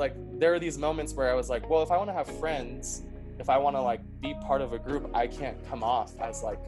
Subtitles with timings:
[0.00, 2.26] like there are these moments where I was like, well, if I want to have
[2.40, 3.02] friends,
[3.38, 6.42] if I want to like be part of a group, I can't come off as
[6.42, 6.58] like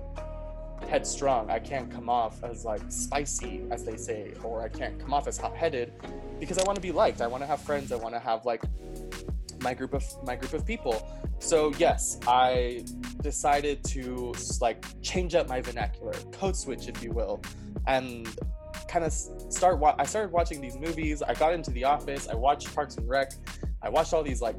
[0.88, 1.50] headstrong.
[1.50, 5.26] I can't come off as like spicy, as they say, or I can't come off
[5.26, 5.92] as hot-headed
[6.38, 7.20] because I want to be liked.
[7.20, 7.90] I want to have friends.
[7.90, 8.62] I want to have like
[9.60, 11.08] my group of my group of people.
[11.38, 12.84] So yes, I
[13.22, 17.42] decided to like change up my vernacular, code switch, if you will,
[17.86, 18.28] and
[18.88, 19.78] kind of start.
[19.78, 21.22] Wa- I started watching these movies.
[21.22, 22.28] I got into The Office.
[22.28, 23.32] I watched Parks and Rec.
[23.82, 24.56] I watched all these like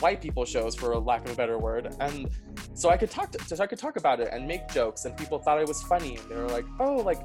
[0.00, 2.28] white people shows, for lack of a better word, and
[2.74, 5.16] so I could talk to, so I could talk about it and make jokes, and
[5.16, 6.16] people thought I was funny.
[6.16, 7.20] And they were like, "Oh, like."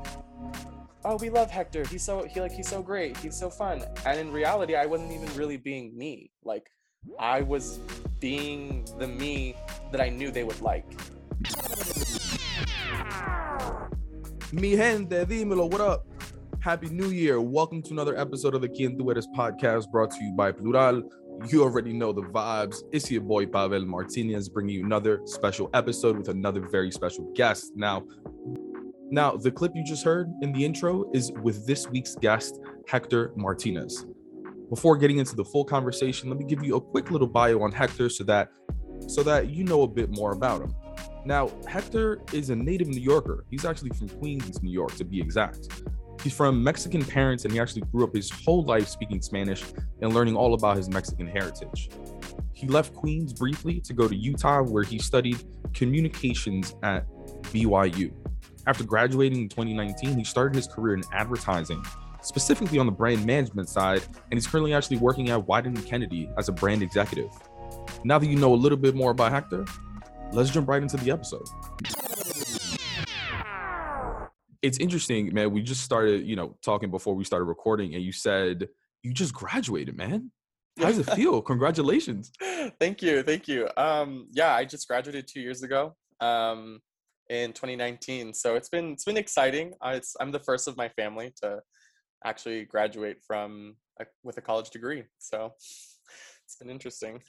[1.06, 1.86] Oh, we love Hector.
[1.88, 3.16] He's so he like he's so great.
[3.18, 3.86] He's so fun.
[4.06, 6.32] And in reality, I wasn't even really being me.
[6.44, 6.70] Like
[7.18, 7.80] I was
[8.20, 9.56] being the me
[9.92, 10.86] that I knew they would like.
[14.52, 16.08] Mi gente, dímelo, what up?
[16.60, 17.40] Happy New Year.
[17.40, 21.04] Welcome to another episode of the Quien Tú Eres podcast brought to you by Plural.
[21.48, 22.78] You already know the vibes.
[22.92, 27.74] It's your boy Pavel Martinez bringing you another special episode with another very special guest.
[27.76, 28.04] Now,
[29.10, 33.32] now the clip you just heard in the intro is with this week's guest, Hector
[33.36, 34.06] Martinez.
[34.70, 37.72] Before getting into the full conversation, let me give you a quick little bio on
[37.72, 38.50] Hector so that
[39.08, 40.74] so that you know a bit more about him.
[41.24, 43.46] Now, Hector is a native New Yorker.
[43.50, 45.68] He's actually from Queens, New York, to be exact.
[46.22, 49.64] He's from Mexican parents and he actually grew up his whole life speaking Spanish
[50.02, 51.90] and learning all about his Mexican heritage.
[52.54, 55.38] He left Queens briefly to go to Utah, where he studied
[55.74, 57.06] communications at
[57.54, 58.12] BYU.
[58.66, 61.84] After graduating in 2019, he started his career in advertising,
[62.22, 66.50] specifically on the brand management side, and he's currently actually working at Wieden Kennedy as
[66.50, 67.30] a brand executive.
[68.04, 69.66] Now that you know a little bit more about Hector,
[70.32, 71.48] let's jump right into the episode.
[74.68, 75.52] It's interesting, man.
[75.52, 78.68] We just started, you know, talking before we started recording, and you said
[79.02, 80.30] you just graduated, man.
[80.78, 81.42] How does it feel?
[81.42, 82.32] Congratulations.
[82.78, 83.70] thank you, thank you.
[83.78, 85.96] Um, yeah, I just graduated two years ago.
[86.20, 86.82] Um,
[87.30, 88.34] in 2019.
[88.34, 89.74] So it's been it's been exciting.
[89.82, 91.60] Uh, it's, I'm the first of my family to
[92.26, 95.04] actually graduate from a, with a college degree.
[95.20, 95.54] So
[96.46, 97.22] it's been interesting.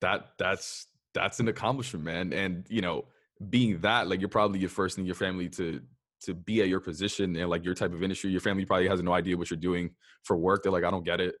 [0.00, 2.32] That that's that's an accomplishment, man.
[2.32, 3.06] And you know,
[3.50, 5.80] being that like you're probably your first in your family to
[6.22, 8.30] to be at your position and like your type of industry.
[8.30, 9.90] Your family probably has no idea what you're doing
[10.24, 10.62] for work.
[10.62, 11.34] They're like, I don't get it.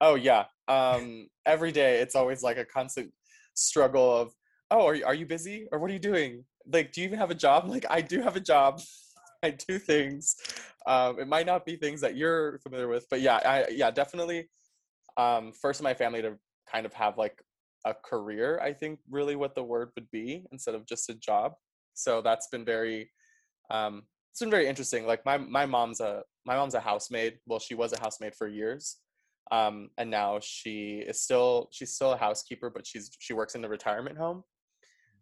[0.00, 0.44] Oh yeah.
[0.68, 3.12] Um, every day it's always like a constant
[3.54, 4.32] struggle of,
[4.70, 6.44] oh, are you, are you busy or what are you doing?
[6.70, 7.64] Like, do you even have a job?
[7.68, 8.80] Like, I do have a job.
[9.42, 10.36] I do things.
[10.86, 14.48] Um, it might not be things that you're familiar with, but yeah, I yeah definitely.
[15.16, 16.38] Um, first in my family to
[16.70, 17.42] kind of have like
[17.84, 21.54] a career, I think really what the word would be instead of just a job.
[21.94, 23.10] So that's been very,
[23.72, 25.06] um, it's been very interesting.
[25.06, 27.38] Like my my mom's a my mom's a housemaid.
[27.46, 28.98] Well, she was a housemaid for years,
[29.50, 33.62] um, and now she is still she's still a housekeeper, but she's she works in
[33.62, 34.44] the retirement home.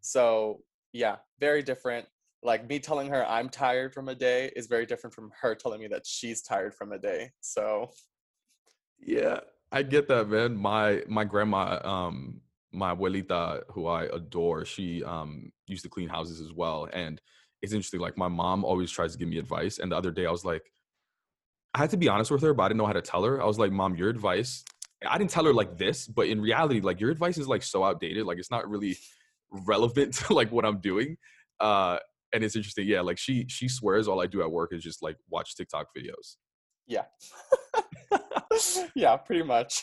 [0.00, 0.62] So
[0.92, 2.06] yeah, very different
[2.42, 5.80] like me telling her I'm tired from a day is very different from her telling
[5.80, 7.30] me that she's tired from a day.
[7.40, 7.90] So
[8.98, 9.40] yeah,
[9.72, 10.56] I get that, man.
[10.56, 12.40] My my grandma, um,
[12.72, 16.88] my abuelita, who I adore, she um used to clean houses as well.
[16.92, 17.20] And
[17.62, 19.78] it's interesting, like my mom always tries to give me advice.
[19.78, 20.70] And the other day I was like,
[21.74, 23.40] I had to be honest with her, but I didn't know how to tell her.
[23.40, 24.64] I was like, Mom, your advice.
[25.06, 27.84] I didn't tell her like this, but in reality, like your advice is like so
[27.84, 28.26] outdated.
[28.26, 28.96] Like it's not really
[29.50, 31.16] relevant to like what I'm doing.
[31.60, 31.98] Uh
[32.32, 35.02] and it's interesting yeah like she she swears all i do at work is just
[35.02, 36.36] like watch tiktok videos
[36.86, 37.04] yeah
[38.94, 39.82] yeah pretty much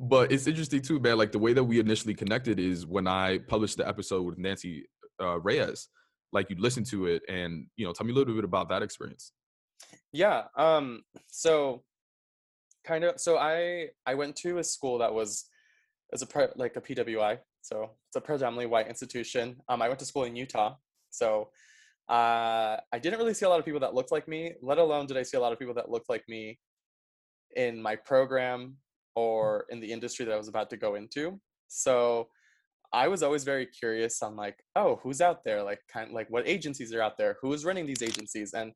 [0.00, 3.38] but it's interesting too man like the way that we initially connected is when i
[3.38, 4.86] published the episode with nancy
[5.20, 5.88] uh, reyes
[6.32, 8.82] like you listen to it and you know tell me a little bit about that
[8.82, 9.32] experience
[10.12, 11.82] yeah um so
[12.84, 15.44] kind of so i i went to a school that was
[16.12, 19.98] as a pre, like a pwi so it's a predominantly white institution um i went
[19.98, 20.74] to school in utah
[21.10, 21.48] so
[22.08, 25.06] uh, I didn't really see a lot of people that looked like me, let alone
[25.06, 26.58] did I see a lot of people that looked like me
[27.56, 28.76] in my program
[29.16, 31.40] or in the industry that I was about to go into.
[31.68, 32.28] So
[32.96, 35.62] I was always very curious on like, oh, who's out there?
[35.62, 37.36] Like, kind of like what agencies are out there?
[37.42, 38.54] Who is running these agencies?
[38.54, 38.72] And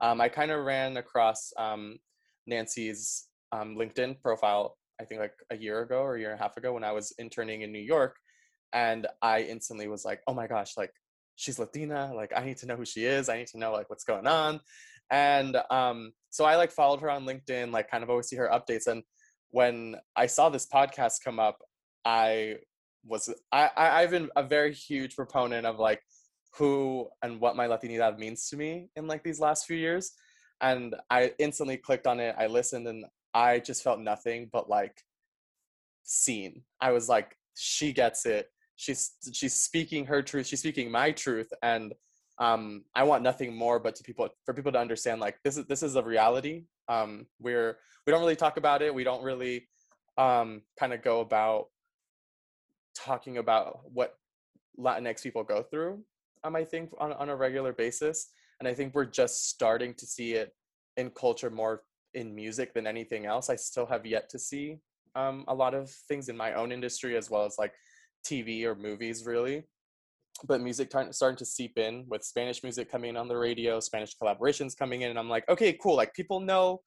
[0.00, 1.96] um, I kind of ran across um,
[2.46, 6.42] Nancy's um, LinkedIn profile, I think like a year ago or a year and a
[6.42, 8.14] half ago when I was interning in New York.
[8.72, 10.92] And I instantly was like, oh my gosh, like
[11.34, 12.12] she's Latina.
[12.14, 13.28] Like, I need to know who she is.
[13.28, 14.60] I need to know like what's going on.
[15.10, 18.48] And um, so I like followed her on LinkedIn, like kind of always see her
[18.48, 18.86] updates.
[18.86, 19.02] And
[19.50, 21.58] when I saw this podcast come up,
[22.04, 22.58] I
[23.06, 26.02] was I, I I've been a very huge proponent of like
[26.56, 30.12] who and what my Latinidad means to me in like these last few years.
[30.60, 32.34] And I instantly clicked on it.
[32.38, 33.04] I listened and
[33.34, 35.02] I just felt nothing but like
[36.04, 36.62] seen.
[36.80, 38.48] I was like, she gets it.
[38.76, 40.46] She's she's speaking her truth.
[40.46, 41.94] She's speaking my truth, and
[42.38, 45.66] um, I want nothing more but to people for people to understand like this is
[45.66, 46.64] this is a reality.
[46.88, 48.92] Um, we're we don't really talk about it.
[48.92, 49.68] We don't really
[50.18, 51.66] um, kind of go about
[52.94, 54.14] talking about what
[54.78, 56.02] Latinx people go through.
[56.42, 58.28] Um, I think on on a regular basis,
[58.60, 60.52] and I think we're just starting to see it
[60.96, 61.82] in culture more
[62.14, 63.50] in music than anything else.
[63.50, 64.78] I still have yet to see
[65.16, 67.72] um, a lot of things in my own industry as well as like
[68.24, 69.64] TV or movies, really.
[70.44, 73.78] But music t- starting to seep in with Spanish music coming in on the radio,
[73.80, 75.96] Spanish collaborations coming in, and I'm like, okay, cool.
[75.96, 76.80] Like people know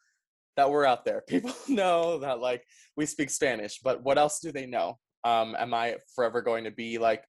[0.57, 1.23] that we're out there.
[1.27, 2.65] People know that like
[2.97, 4.97] we speak Spanish, but what else do they know?
[5.23, 7.23] Um, am I forever going to be like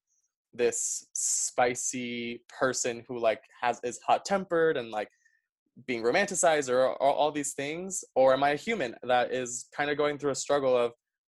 [0.55, 5.09] this spicy person who like has is hot tempered and like
[5.87, 8.05] being romanticized or, or all these things?
[8.15, 10.93] Or am i a human that is kind of going through a struggle of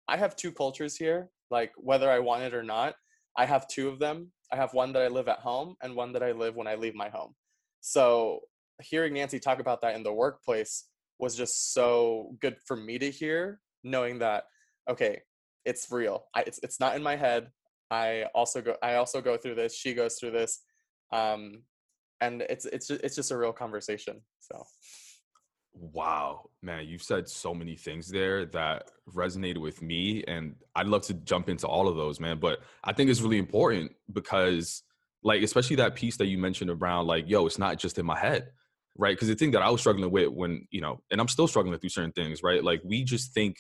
[0.09, 2.95] i have two cultures here like whether i want it or not
[3.37, 4.31] i have two of them.
[4.53, 6.75] I have one that i live at home and one that i live when i
[6.75, 7.35] leave my home.
[7.81, 8.41] So
[8.81, 10.85] hearing nancy talk about that in the workplace
[11.19, 14.45] was just so good for me to hear knowing that
[14.89, 15.21] okay
[15.65, 16.25] it's real.
[16.35, 17.51] I, it's, it's not in my head.
[17.93, 20.61] I also go i also go through this she goes through this
[21.13, 21.63] um,
[22.23, 24.65] and it's it's just, it's just a real conversation so.
[25.75, 31.03] Wow man you've said so many things there that resonated with me and i'd love
[31.03, 34.83] to jump into all of those man but i think it's really important because
[35.23, 38.19] like especially that piece that you mentioned around like yo it's not just in my
[38.19, 38.49] head
[38.99, 39.17] right?
[39.17, 41.79] Because the thing that i was struggling with when you know and i'm still struggling
[41.79, 42.63] through certain things right?
[42.63, 43.57] Like we just think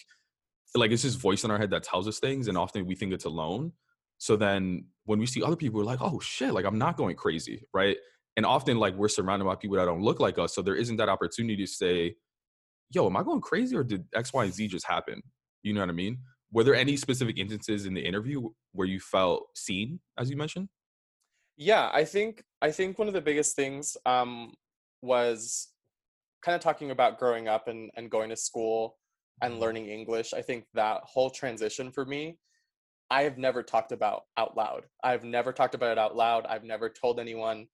[0.74, 3.12] like it's this voice in our head that tells us things and often we think
[3.12, 3.72] it's alone.
[4.18, 7.16] So then when we see other people we're like oh shit like i'm not going
[7.16, 7.96] crazy right?
[8.36, 10.96] And often like we're surrounded by people that don't look like us so there isn't
[10.96, 12.14] that opportunity to say
[12.90, 15.22] yo am i going crazy or did x y and z just happen?
[15.62, 16.18] You know what i mean?
[16.52, 20.68] Were there any specific instances in the interview where you felt seen as you mentioned?
[21.56, 24.54] Yeah i think i think one of the biggest things um,
[25.02, 25.68] was
[26.42, 28.96] kind of talking about growing up and, and going to school
[29.40, 32.36] and learning english i think that whole transition for me
[33.10, 36.64] i have never talked about out loud i've never talked about it out loud i've
[36.64, 37.66] never told anyone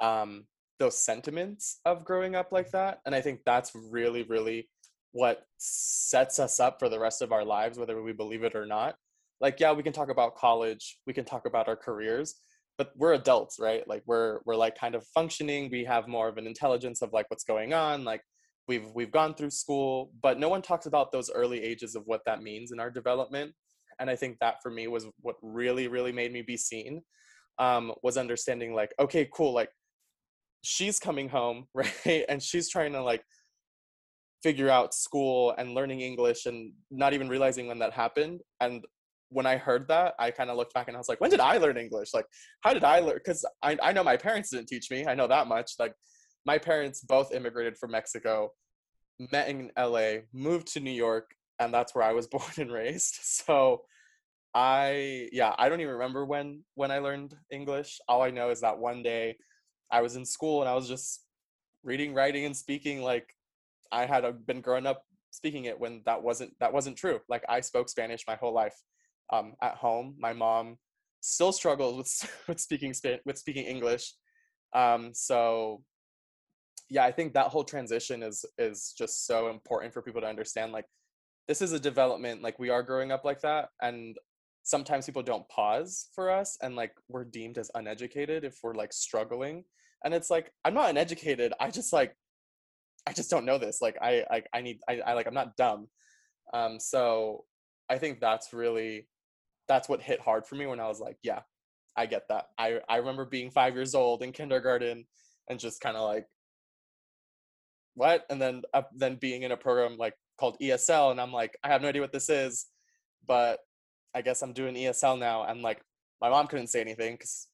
[0.00, 0.44] um,
[0.80, 3.00] those sentiments of growing up like that.
[3.06, 4.68] And I think that's really, really
[5.12, 8.66] what sets us up for the rest of our lives, whether we believe it or
[8.66, 8.96] not.
[9.40, 12.36] Like, yeah, we can talk about college, we can talk about our careers,
[12.78, 13.86] but we're adults, right?
[13.86, 15.68] Like we're we're like kind of functioning.
[15.70, 18.04] We have more of an intelligence of like what's going on.
[18.04, 18.22] Like
[18.70, 22.22] we've we've gone through school, but no one talks about those early ages of what
[22.26, 23.52] that means in our development.
[23.98, 27.02] And I think that for me was what really, really made me be seen.
[27.58, 29.70] Um, was understanding like, okay, cool, like
[30.62, 33.24] she's coming home right and she's trying to like
[34.42, 38.84] figure out school and learning english and not even realizing when that happened and
[39.30, 41.40] when i heard that i kind of looked back and i was like when did
[41.40, 42.26] i learn english like
[42.62, 45.28] how did i learn because I, I know my parents didn't teach me i know
[45.28, 45.94] that much like
[46.46, 48.50] my parents both immigrated from mexico
[49.32, 53.18] met in la moved to new york and that's where i was born and raised
[53.22, 53.82] so
[54.54, 58.60] i yeah i don't even remember when when i learned english all i know is
[58.60, 59.36] that one day
[59.90, 61.24] I was in school and I was just
[61.82, 63.34] reading, writing, and speaking like
[63.90, 67.20] I had uh, been growing up speaking it when that wasn't that wasn't true.
[67.28, 68.76] Like I spoke Spanish my whole life
[69.32, 70.14] um, at home.
[70.18, 70.78] My mom
[71.20, 74.14] still struggles with with speaking with speaking English.
[74.72, 75.82] Um, so
[76.90, 80.72] yeah, I think that whole transition is is just so important for people to understand.
[80.72, 80.86] Like
[81.48, 82.42] this is a development.
[82.42, 84.16] Like we are growing up like that, and
[84.62, 88.92] sometimes people don't pause for us, and like we're deemed as uneducated if we're like
[88.92, 89.64] struggling
[90.04, 92.14] and it's like i'm not uneducated i just like
[93.06, 95.56] i just don't know this like i i, I need I, I like i'm not
[95.56, 95.88] dumb
[96.52, 97.44] um so
[97.88, 99.08] i think that's really
[99.68, 101.40] that's what hit hard for me when i was like yeah
[101.96, 105.04] i get that i i remember being five years old in kindergarten
[105.48, 106.26] and just kind of like
[108.00, 111.56] what and then uh, then being in a program like called esl and i'm like
[111.62, 112.66] i have no idea what this is
[113.26, 113.60] but
[114.14, 115.80] i guess i'm doing esl now and like
[116.20, 117.48] my mom couldn't say anything because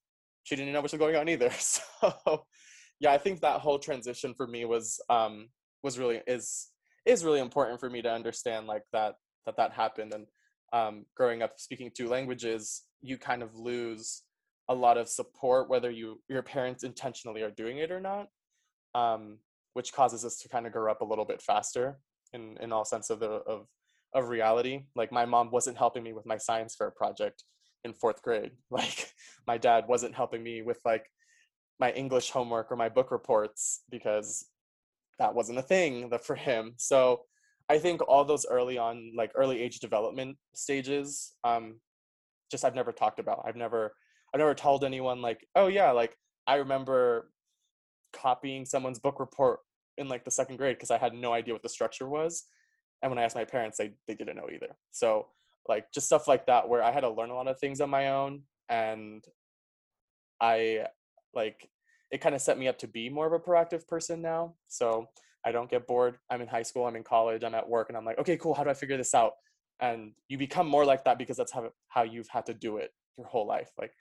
[0.46, 1.50] she didn't know what was going on either.
[1.58, 2.44] So
[3.00, 5.48] yeah, I think that whole transition for me was um
[5.82, 6.68] was really is
[7.04, 10.26] is really important for me to understand like that that that happened and
[10.72, 14.22] um growing up speaking two languages you kind of lose
[14.68, 18.26] a lot of support whether you your parents intentionally are doing it or not
[18.94, 19.38] um
[19.76, 21.98] which causes us to kind of grow up a little bit faster
[22.32, 23.66] in in all sense of the of
[24.14, 27.44] of reality like my mom wasn't helping me with my science fair project
[27.86, 28.52] in fourth grade.
[28.70, 29.12] Like
[29.46, 31.06] my dad wasn't helping me with like
[31.78, 34.44] my English homework or my book reports because
[35.18, 36.74] that wasn't a thing for him.
[36.76, 37.20] So
[37.68, 41.80] I think all those early on, like early age development stages, um,
[42.50, 43.44] just I've never talked about.
[43.46, 43.94] I've never,
[44.32, 46.16] I've never told anyone like, oh yeah, like
[46.46, 47.30] I remember
[48.16, 49.60] copying someone's book report
[49.98, 52.44] in like the second grade because I had no idea what the structure was,
[53.02, 54.76] and when I asked my parents, they they didn't know either.
[54.90, 55.28] So
[55.68, 57.90] like just stuff like that where I had to learn a lot of things on
[57.90, 59.24] my own, and
[60.40, 60.86] I
[61.34, 61.68] like
[62.10, 64.54] it kind of set me up to be more of a proactive person now.
[64.68, 65.08] So
[65.44, 66.18] I don't get bored.
[66.30, 68.54] I'm in high school, I'm in college, I'm at work, and I'm like, okay, cool.
[68.54, 69.34] How do I figure this out?
[69.80, 72.92] And you become more like that because that's how how you've had to do it
[73.16, 73.70] your whole life.
[73.78, 73.92] Like,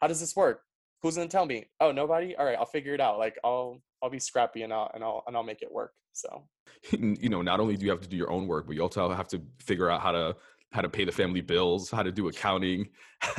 [0.00, 0.62] how does this work?
[1.04, 1.66] Who's gonna tell me?
[1.80, 2.34] Oh, nobody.
[2.34, 3.18] All right, I'll figure it out.
[3.18, 5.92] Like, I'll I'll be scrappy and I'll and I'll and I'll make it work.
[6.14, 6.48] So,
[6.92, 9.12] you know, not only do you have to do your own work, but you also
[9.12, 10.34] have to figure out how to
[10.72, 12.88] how to pay the family bills, how to do accounting.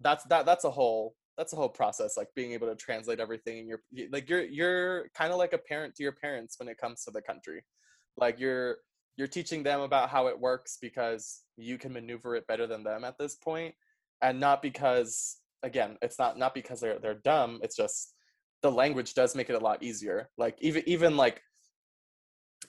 [0.00, 3.58] that's that that's a whole that's a whole process like being able to translate everything
[3.58, 3.80] and you're
[4.12, 7.10] like you're you're kind of like a parent to your parents when it comes to
[7.10, 7.62] the country
[8.16, 8.76] like you're
[9.16, 13.04] you're teaching them about how it works because you can maneuver it better than them
[13.04, 13.74] at this point
[14.22, 18.14] and not because again it's not not because they're they're dumb it's just
[18.62, 21.40] the language does make it a lot easier like even even like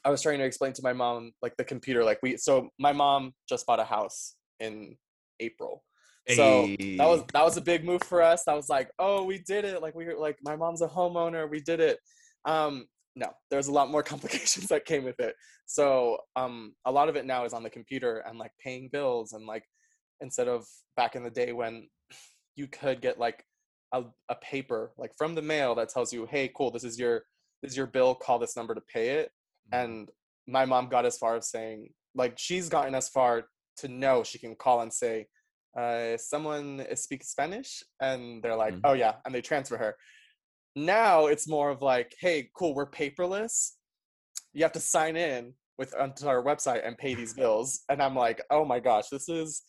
[0.04, 2.92] i was trying to explain to my mom like the computer like we so my
[2.92, 4.96] mom just bought a house in
[5.40, 5.84] april
[6.36, 6.98] so hey.
[6.98, 8.44] that was that was a big move for us.
[8.46, 9.82] That was like, oh, we did it.
[9.82, 11.50] Like we were like my mom's a homeowner.
[11.50, 12.00] We did it.
[12.46, 12.86] Um,
[13.16, 15.36] no, there's a lot more complications that came with it.
[15.66, 19.34] So um, a lot of it now is on the computer and like paying bills
[19.34, 19.64] and like
[20.20, 21.88] instead of back in the day when
[22.58, 23.46] you could get like
[23.94, 27.24] a, a paper like from the mail that tells you, hey, cool, this is your
[27.64, 28.14] this is your bill.
[28.14, 29.32] Call this number to pay it.
[29.74, 29.84] Mm-hmm.
[29.84, 30.10] And
[30.48, 33.46] my mom got as far as saying like she's gotten as far
[33.78, 35.28] to know she can call and say
[35.78, 38.86] uh, someone speaks Spanish, and they're like, mm-hmm.
[38.86, 39.96] oh yeah, and they transfer her.
[40.76, 43.74] Now it's more of like, hey, cool, we're paperless.
[44.54, 48.16] You have to sign in with onto our website and pay these bills, and I'm
[48.16, 49.62] like, oh my gosh, this is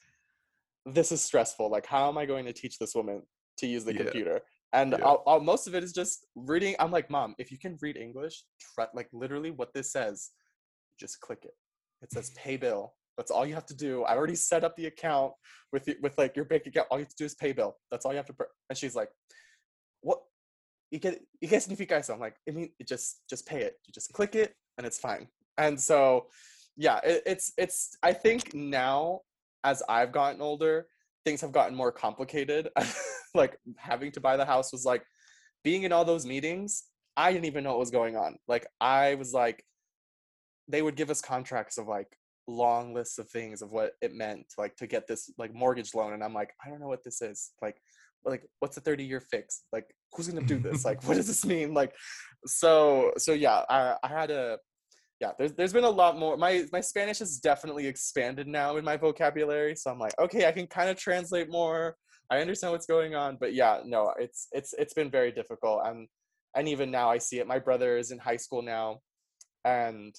[0.95, 1.71] this is stressful.
[1.71, 3.23] Like, how am I going to teach this woman
[3.59, 4.03] to use the yeah.
[4.03, 4.41] computer?
[4.73, 5.05] And yeah.
[5.05, 6.75] I'll, I'll, most of it is just reading.
[6.79, 10.31] I'm like, mom, if you can read English, try, like literally what this says,
[11.01, 11.55] just click it.
[12.03, 14.05] It says pay bill that's all you have to do.
[14.05, 15.33] I already set up the account
[15.73, 16.87] with with like your bank account.
[16.89, 17.77] All you have to do is pay bill.
[17.91, 18.35] That's all you have to.
[18.71, 19.11] And she's like,
[20.01, 20.21] "What?
[20.93, 23.75] You get you get significa eso?" I'm like, "I mean, just just pay it.
[23.87, 25.27] You just click it, and it's fine."
[25.59, 26.29] And so,
[26.77, 27.97] yeah, it, it's it's.
[28.05, 29.23] I think now,
[29.69, 30.87] as I've gotten older,
[31.25, 32.69] things have gotten more complicated.
[33.35, 35.05] like having to buy the house was like
[35.63, 36.85] being in all those meetings.
[37.17, 38.37] I didn't even know what was going on.
[38.47, 39.65] Like I was like,
[40.69, 42.09] they would give us contracts of like
[42.47, 46.15] long lists of things of what it meant like to get this like mortgage loan
[46.15, 47.77] and i'm like i don't know what this is like
[48.25, 49.85] like what's a 30 year fix like
[50.15, 51.95] who's gonna do this like what does this mean like
[52.47, 54.57] so so yeah i i had a
[55.21, 58.85] yeah there's there's been a lot more my my spanish has definitely expanded now in
[58.85, 61.97] my vocabulary so i'm like okay i can kind of translate more
[62.31, 66.09] i understand what's going on but yeah no it's it's it's been very difficult and
[66.57, 68.99] and even now i see it my brother is in high school now
[69.65, 70.15] and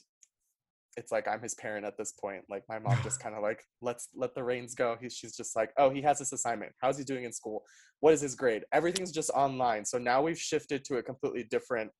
[0.98, 2.44] it's like I'm his parent at this point.
[2.50, 4.98] Like my mom just kind of like let's let the reins go.
[5.01, 6.74] He, she's just like, oh, he has this assignment.
[6.82, 7.63] How's he doing in school?
[8.01, 8.63] What is his grade?
[8.74, 9.86] Everything's just online.
[9.86, 11.91] So now we've shifted to a completely different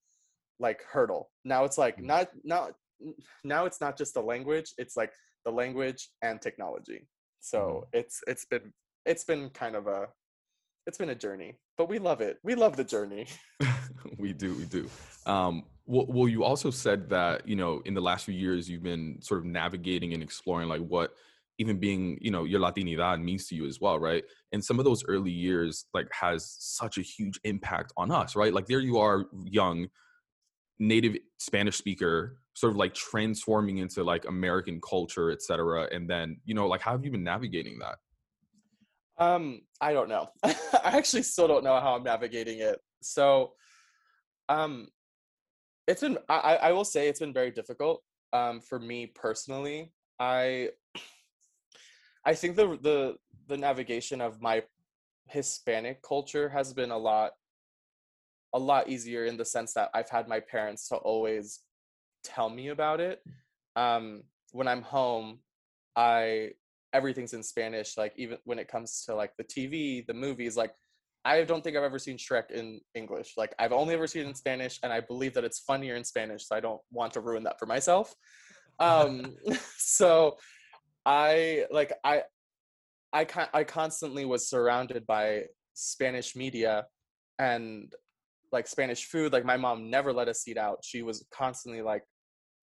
[0.60, 1.30] like hurdle.
[1.46, 2.04] Now it's like mm.
[2.04, 2.72] not not
[3.44, 4.74] now it's not just the language.
[4.78, 5.12] It's like
[5.46, 7.08] the language and technology.
[7.40, 8.00] So mm-hmm.
[8.00, 8.74] it's it's been
[9.06, 10.08] it's been kind of a
[10.88, 12.38] it's been a journey, but we love it.
[12.44, 13.28] We love the journey.
[14.18, 14.90] we do, we do.
[15.26, 18.84] Um, well, well, you also said that you know in the last few years you've
[18.84, 21.12] been sort of navigating and exploring like what
[21.60, 24.86] even being you know your latinidad means to you as well right and some of
[24.86, 28.98] those early years like has such a huge impact on us right like there you
[28.98, 29.88] are young
[30.80, 36.54] native spanish speaker sort of like transforming into like american culture etc and then you
[36.54, 37.98] know like how have you been navigating that?
[39.24, 40.30] Um i don't know.
[40.44, 42.80] I actually still don't know how i'm navigating it.
[43.02, 43.54] So
[44.48, 44.88] um
[45.90, 49.92] it's been I, I will say it's been very difficult um, for me personally.
[50.20, 50.70] I
[52.26, 53.16] I think the the
[53.48, 54.64] the navigation of my
[55.28, 57.32] Hispanic culture has been a lot
[58.54, 61.60] a lot easier in the sense that I've had my parents to always
[62.24, 63.22] tell me about it.
[63.76, 65.40] Um, when I'm home,
[65.96, 66.52] I
[66.94, 67.98] everything's in Spanish.
[67.98, 70.74] Like even when it comes to like the TV, the movies, like
[71.26, 73.34] I don't think I've ever seen Shrek in English.
[73.38, 76.04] Like I've only ever seen it in Spanish, and I believe that it's funnier in
[76.04, 76.48] Spanish.
[76.48, 78.14] So I don't want to ruin that for myself.
[78.80, 79.36] Um,
[79.78, 80.38] so
[81.06, 82.24] I like I
[83.14, 86.86] I I constantly was surrounded by Spanish media
[87.38, 87.94] and
[88.52, 89.34] like Spanish food.
[89.34, 90.80] Like my mom never let us eat out.
[90.84, 92.04] She was constantly like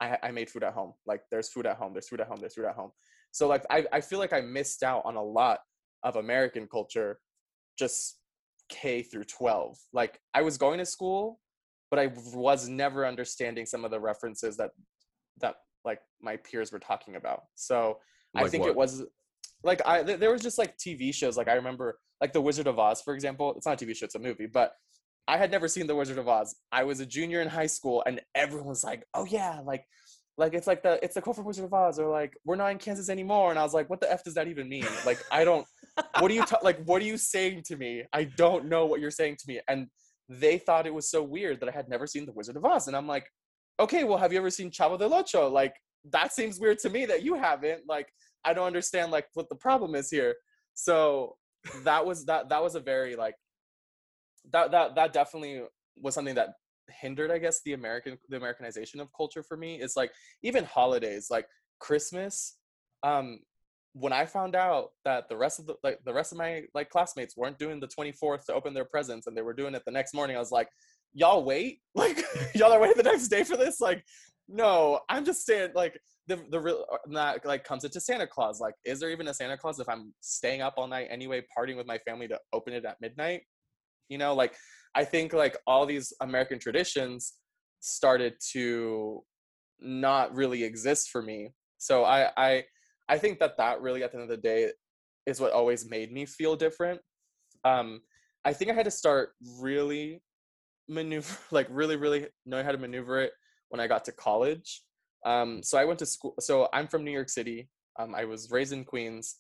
[0.01, 0.93] I, I made food at home.
[1.07, 2.91] Like there's food at home, there's food at home, there's food at home.
[3.33, 5.59] So like I, I feel like I missed out on a lot
[6.03, 7.19] of American culture
[7.79, 8.19] just
[8.69, 9.77] K through 12.
[9.93, 11.41] Like I was going to school,
[11.91, 14.71] but I was never understanding some of the references that
[15.41, 17.43] that like my peers were talking about.
[17.55, 17.99] So
[18.35, 18.71] like I think what?
[18.71, 19.05] it was
[19.63, 21.37] like I th- there was just like TV shows.
[21.37, 23.55] Like I remember like The Wizard of Oz, for example.
[23.57, 24.47] It's not a TV show; it's a movie.
[24.47, 24.73] But
[25.29, 26.55] I had never seen The Wizard of Oz.
[26.71, 29.85] I was a junior in high school, and everyone was like, "Oh yeah, like."
[30.39, 32.71] Like it's like the it's the quote from Wizard of Oz, or like we're not
[32.71, 34.85] in Kansas anymore, and I was like, what the f does that even mean?
[35.07, 35.67] Like I don't,
[36.19, 36.85] what are you ta- like?
[36.85, 38.05] What are you saying to me?
[38.13, 39.87] I don't know what you're saying to me, and
[40.29, 42.87] they thought it was so weird that I had never seen The Wizard of Oz,
[42.87, 43.31] and I'm like,
[43.81, 45.49] okay, well, have you ever seen Chavo del Ocho?
[45.49, 45.75] Like
[46.13, 47.83] that seems weird to me that you haven't.
[47.89, 48.09] Like
[48.45, 50.35] I don't understand like what the problem is here.
[50.75, 51.37] So
[51.85, 53.35] that was that that was a very like
[54.53, 55.63] that that that definitely
[56.01, 56.51] was something that
[56.89, 60.13] hindered i guess the american the americanization of culture for me is like
[60.43, 61.47] even holidays like
[61.81, 62.59] christmas
[63.03, 63.41] um
[63.93, 66.89] when i found out that the rest of the like the rest of my like
[66.91, 69.91] classmates weren't doing the 24th to open their presents and they were doing it the
[69.91, 70.69] next morning i was like
[71.13, 71.81] y'all wait?
[71.95, 72.23] Like
[72.55, 73.81] y'all are waiting the next day for this?
[73.81, 74.05] Like
[74.49, 75.99] no i'm just saying like
[76.29, 79.35] the the real uh, that like comes into santa claus like is there even a
[79.35, 82.73] santa claus if i'm staying up all night anyway partying with my family to open
[82.73, 83.43] it at midnight
[84.09, 84.55] you know like
[84.95, 87.35] i think like all these american traditions
[87.81, 89.23] started to
[89.81, 91.51] not really exist for me.
[91.79, 92.65] So i i
[93.09, 94.71] i think that that really at the end of the day
[95.27, 97.01] is what always made me feel different.
[97.65, 98.01] Um
[98.45, 100.23] i think i had to start really
[100.89, 103.33] maneuver like really really knowing how to maneuver it
[103.69, 104.83] when i got to college.
[105.25, 107.69] Um so i went to school so i'm from new york city.
[107.99, 109.37] Um i was raised in queens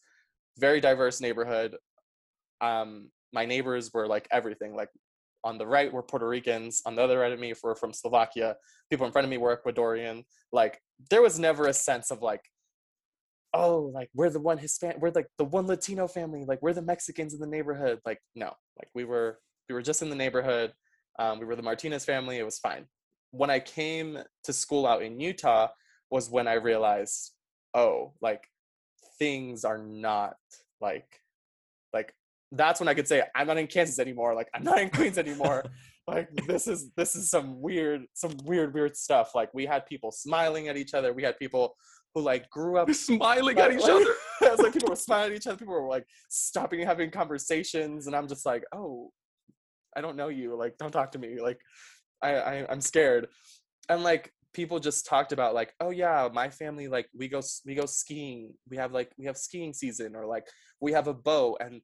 [0.59, 1.77] very diverse neighborhood.
[2.61, 4.75] Um my neighbors were like everything.
[4.75, 4.89] Like
[5.45, 8.57] on the right were Puerto Ricans, on the other right of me were from Slovakia.
[8.91, 10.25] People in front of me were Ecuadorian.
[10.53, 10.81] Like
[11.11, 12.43] there was never a sense of like,
[13.55, 16.83] oh, like we're the one Hispanic, we're like the one Latino family, like we're the
[16.83, 18.01] Mexicans in the neighborhood.
[18.05, 20.73] Like no, like we were we were just in the neighborhood.
[21.19, 22.39] Um, we were the Martinez family.
[22.39, 22.87] It was fine.
[23.31, 25.69] When I came to school out in Utah
[26.11, 27.33] was when I realized,
[27.75, 28.49] oh, like
[29.19, 30.37] things are not
[30.81, 31.21] like
[31.93, 32.15] like
[32.53, 34.35] that's when I could say I'm not in Kansas anymore.
[34.35, 35.65] Like I'm not in Queens anymore.
[36.07, 39.35] like this is this is some weird some weird weird stuff.
[39.35, 41.13] Like we had people smiling at each other.
[41.13, 41.77] We had people
[42.15, 44.07] who like grew up smiling at each like,
[44.43, 44.57] other.
[44.63, 45.57] like people were smiling at each other.
[45.57, 49.11] People were like stopping and having conversations, and I'm just like, oh,
[49.97, 50.57] I don't know you.
[50.57, 51.41] Like don't talk to me.
[51.41, 51.61] Like
[52.23, 53.29] I, I I'm scared.
[53.89, 57.75] And like people just talked about like oh yeah my family like we go we
[57.75, 60.47] go skiing we have like we have skiing season or like
[60.81, 61.83] we have a boat and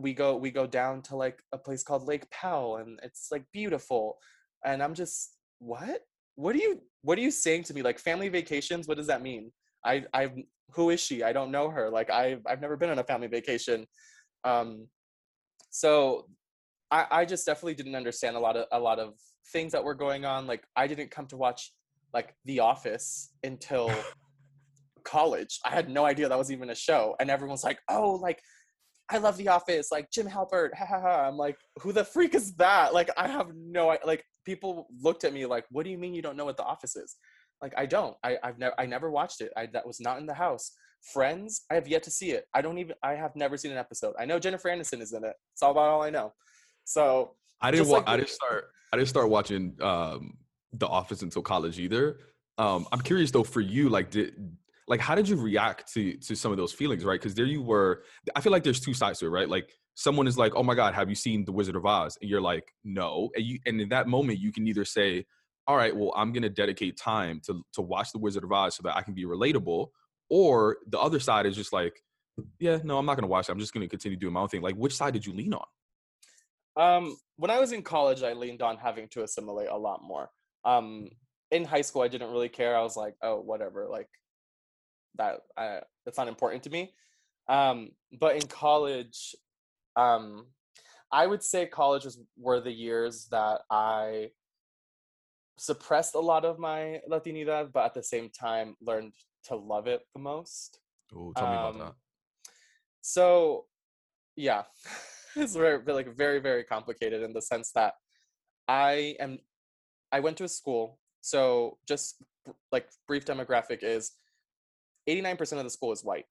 [0.00, 3.44] we go we go down to like a place called Lake Powell and it's like
[3.52, 4.18] beautiful
[4.64, 6.02] and I'm just what?
[6.36, 7.82] What are you what are you saying to me?
[7.82, 8.86] Like family vacations?
[8.86, 9.50] What does that mean?
[9.84, 10.30] I I
[10.72, 11.22] who is she?
[11.22, 11.90] I don't know her.
[11.90, 13.86] Like I I've never been on a family vacation.
[14.44, 14.86] Um
[15.70, 16.26] so
[16.90, 19.14] I I just definitely didn't understand a lot of a lot of
[19.52, 21.72] things that were going on like I didn't come to watch
[22.14, 23.92] like The Office until
[25.04, 25.58] college.
[25.64, 28.40] I had no idea that was even a show and everyone's like oh like
[29.10, 30.74] I love The Office, like Jim Halpert.
[30.74, 31.26] Ha ha ha.
[31.26, 32.92] I'm like, who the freak is that?
[32.92, 34.24] Like, I have no like.
[34.44, 36.96] People looked at me like, what do you mean you don't know what The Office
[36.96, 37.16] is?
[37.60, 38.16] Like, I don't.
[38.22, 38.74] I, I've never.
[38.78, 39.52] I never watched it.
[39.56, 40.72] I that was not in the house.
[41.12, 42.44] Friends, I have yet to see it.
[42.54, 42.94] I don't even.
[43.02, 44.14] I have never seen an episode.
[44.18, 45.34] I know Jennifer Aniston is in it.
[45.52, 46.32] It's all about all I know.
[46.84, 47.88] So I didn't.
[47.88, 48.64] Wa- like, I didn't start.
[48.92, 50.38] I didn't start watching um,
[50.72, 52.18] The Office until college either.
[52.58, 54.34] Um, I'm curious though for you, like, did
[54.88, 57.20] like how did you react to to some of those feelings right?
[57.20, 58.02] Because there you were
[58.34, 59.48] i feel like there's two sides to it right?
[59.48, 62.18] Like someone is like oh my god have you seen the wizard of oz?
[62.20, 63.30] And you're like no.
[63.36, 65.26] And you and in that moment you can either say
[65.68, 68.74] all right well i'm going to dedicate time to to watch the wizard of oz
[68.74, 69.88] so that i can be relatable
[70.30, 72.02] or the other side is just like
[72.58, 73.52] yeah no i'm not going to watch it.
[73.52, 74.62] I'm just going to continue doing my own thing.
[74.62, 75.66] Like which side did you lean on?
[76.76, 80.30] Um when i was in college i leaned on having to assimilate a lot more.
[80.64, 81.10] Um
[81.50, 82.76] in high school i didn't really care.
[82.76, 83.86] I was like oh whatever.
[83.90, 84.08] Like
[85.18, 86.92] that I, that's not important to me.
[87.48, 89.34] Um, but in college,
[89.96, 90.46] um,
[91.10, 94.30] I would say college was were the years that I
[95.58, 99.12] suppressed a lot of my Latinidad, but at the same time learned
[99.44, 100.80] to love it the most.
[101.14, 101.84] Oh, tell um, me about that.
[101.84, 101.94] Um,
[103.00, 103.64] so,
[104.36, 104.62] yeah,
[105.36, 107.94] it's very like very very complicated in the sense that
[108.66, 109.38] I am.
[110.12, 112.22] I went to a school, so just
[112.72, 114.12] like brief demographic is
[115.08, 116.26] 89% of the school is white.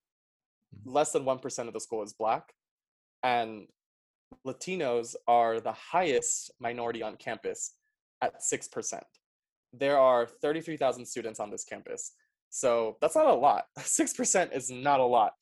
[0.75, 0.91] Mm-hmm.
[0.91, 2.53] Less than 1% of the school is black.
[3.23, 3.67] And
[4.45, 7.73] Latinos are the highest minority on campus
[8.21, 9.01] at 6%.
[9.73, 12.13] there are 33,000 students on this campus.
[12.49, 13.65] So that's not a lot.
[13.79, 15.33] 6% is not a lot.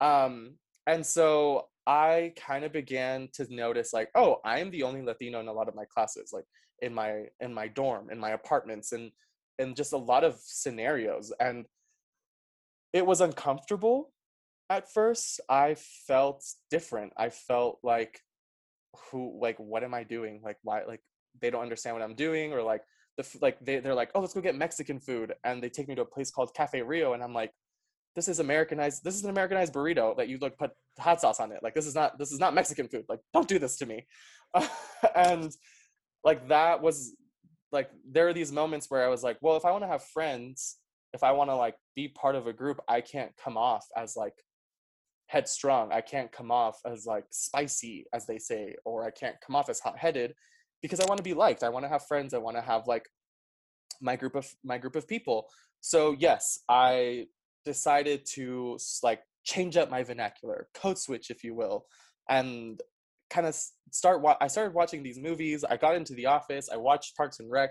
[0.00, 0.54] Um,
[0.86, 5.40] and so I kind of began to notice like, oh, I am the only Latino
[5.40, 6.44] in a lot of my classes, like
[6.80, 9.10] in my in my dorm, in my apartments, and
[9.58, 11.32] in just a lot of scenarios.
[11.40, 11.66] And
[12.96, 14.10] it was uncomfortable
[14.70, 15.40] at first.
[15.50, 17.12] I felt different.
[17.18, 18.20] I felt like
[19.10, 20.40] who like what am I doing?
[20.42, 21.02] Like why like
[21.42, 22.82] they don't understand what I'm doing or like
[23.18, 25.94] the like they they're like, "Oh, let's go get Mexican food." And they take me
[25.96, 27.52] to a place called Cafe Rio and I'm like,
[28.14, 29.04] this is Americanized.
[29.04, 31.62] This is an Americanized burrito that you like put hot sauce on it.
[31.62, 33.04] Like this is not this is not Mexican food.
[33.10, 34.06] Like don't do this to me.
[35.14, 35.52] and
[36.24, 37.14] like that was
[37.72, 40.02] like there are these moments where I was like, well, if I want to have
[40.02, 40.78] friends,
[41.16, 44.16] if I want to like be part of a group, I can't come off as
[44.16, 44.34] like
[45.26, 45.90] headstrong.
[45.90, 49.68] I can't come off as like spicy, as they say, or I can't come off
[49.68, 50.34] as hot-headed
[50.82, 51.62] because I want to be liked.
[51.62, 52.34] I want to have friends.
[52.34, 53.06] I want to have like
[54.00, 55.48] my group of my group of people.
[55.80, 57.26] So yes, I
[57.64, 61.86] decided to like change up my vernacular, code switch, if you will,
[62.28, 62.78] and
[63.30, 63.56] kind of
[63.90, 64.20] start.
[64.20, 65.64] Wa- I started watching these movies.
[65.64, 66.68] I got into The Office.
[66.70, 67.70] I watched Parks and Rec.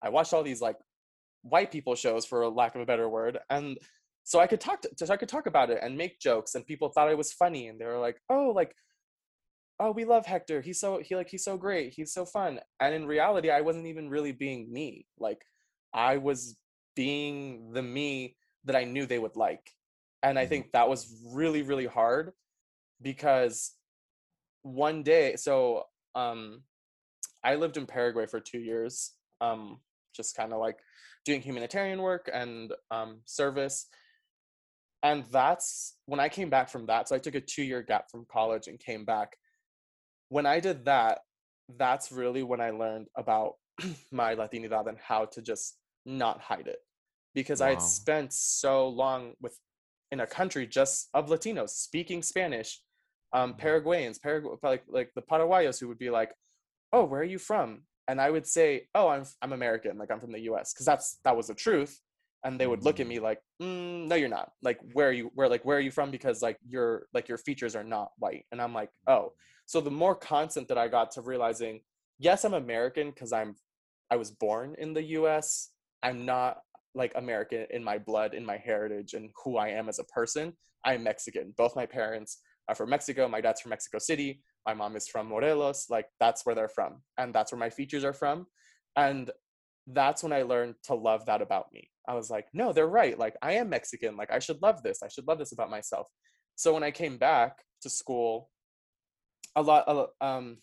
[0.00, 0.76] I watched all these like
[1.44, 3.78] white people shows, for lack of a better word, and
[4.24, 6.66] so I could talk to, so I could talk about it and make jokes, and
[6.66, 8.74] people thought i was funny, and they were like, "Oh, like."
[9.80, 10.60] Oh, we love Hector.
[10.60, 11.92] He's so he like he's so great.
[11.92, 12.60] He's so fun.
[12.78, 15.04] And in reality, I wasn't even really being me.
[15.18, 15.44] Like
[15.92, 16.56] I was
[16.94, 19.70] being the me that I knew they would like.
[20.22, 20.50] And I mm-hmm.
[20.50, 22.32] think that was really, really hard
[23.02, 23.72] because
[24.62, 26.62] one day, so um,
[27.42, 29.80] I lived in Paraguay for two years, um,
[30.14, 30.78] just kind of like
[31.24, 33.86] doing humanitarian work and um, service.
[35.02, 37.08] And that's when I came back from that.
[37.08, 39.36] So I took a two year gap from college and came back.
[40.28, 41.20] When I did that,
[41.78, 43.54] that's really when I learned about
[44.12, 46.78] my Latinidad and how to just not hide it
[47.34, 47.66] because wow.
[47.66, 49.58] I had spent so long with
[50.10, 52.80] in a country just of Latinos speaking Spanish,
[53.32, 53.60] um, mm-hmm.
[53.60, 56.32] Paraguayans, Paragu- like like the Paraguayos who would be like,
[56.92, 60.20] "Oh, where are you from?" And I would say, "Oh, I'm I'm American, like I'm
[60.20, 62.00] from the U.S." Because that's that was the truth,
[62.44, 63.24] and they would look at me mm-hmm.
[63.24, 64.52] like, mm, "No, you're not.
[64.62, 65.30] Like, where are you?
[65.34, 66.10] Where like where are you from?
[66.10, 69.32] Because like your like your features are not white." And I'm like, "Oh."
[69.66, 71.80] So the more constant that I got to realizing,
[72.18, 73.54] yes, I'm American because I'm
[74.10, 75.70] I was born in the U.S.
[76.02, 76.58] I'm not
[76.94, 80.52] like American in my blood, in my heritage, and who I am as a person.
[80.84, 81.54] I am Mexican.
[81.56, 83.28] Both my parents are from Mexico.
[83.28, 84.42] My dad's from Mexico City.
[84.66, 85.86] My mom is from Morelos.
[85.90, 88.46] Like that's where they're from, and that's where my features are from.
[88.96, 89.30] And
[89.86, 91.90] that's when I learned to love that about me.
[92.08, 93.18] I was like, no, they're right.
[93.18, 94.16] Like I am Mexican.
[94.16, 95.02] Like I should love this.
[95.02, 96.06] I should love this about myself.
[96.56, 98.50] So when I came back to school,
[99.56, 100.58] a lot, um,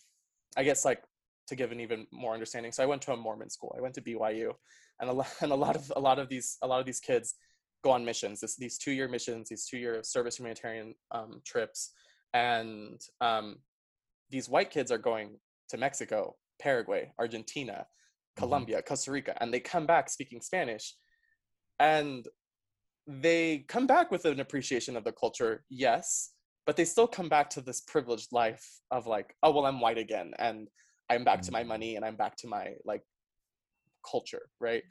[0.56, 1.02] I guess like
[1.48, 2.72] to give an even more understanding.
[2.72, 3.74] So I went to a Mormon school.
[3.76, 4.52] I went to BYU,
[5.00, 7.00] and a lot and a lot of a lot of these a lot of these
[7.00, 7.34] kids
[7.82, 8.40] go on missions.
[8.40, 11.92] This, these two year missions, these two year service humanitarian um, trips,
[12.34, 13.56] and um,
[14.30, 15.36] these white kids are going
[15.68, 18.40] to Mexico, Paraguay, Argentina, mm-hmm.
[18.40, 18.88] Colombia, mm-hmm.
[18.88, 20.94] Costa Rica, and they come back speaking Spanish,
[21.78, 22.26] and
[23.06, 26.32] they come back with an appreciation of the culture, yes,
[26.66, 29.98] but they still come back to this privileged life of like, oh well, I'm white
[29.98, 30.68] again, and
[31.12, 31.68] I'm back to my mm.
[31.68, 33.02] money and I'm back to my like
[34.08, 34.82] culture, right?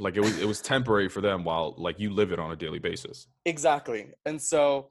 [0.00, 2.56] Like it was it was temporary for them while like you live it on a
[2.56, 3.26] daily basis.
[3.44, 4.08] Exactly.
[4.24, 4.90] And so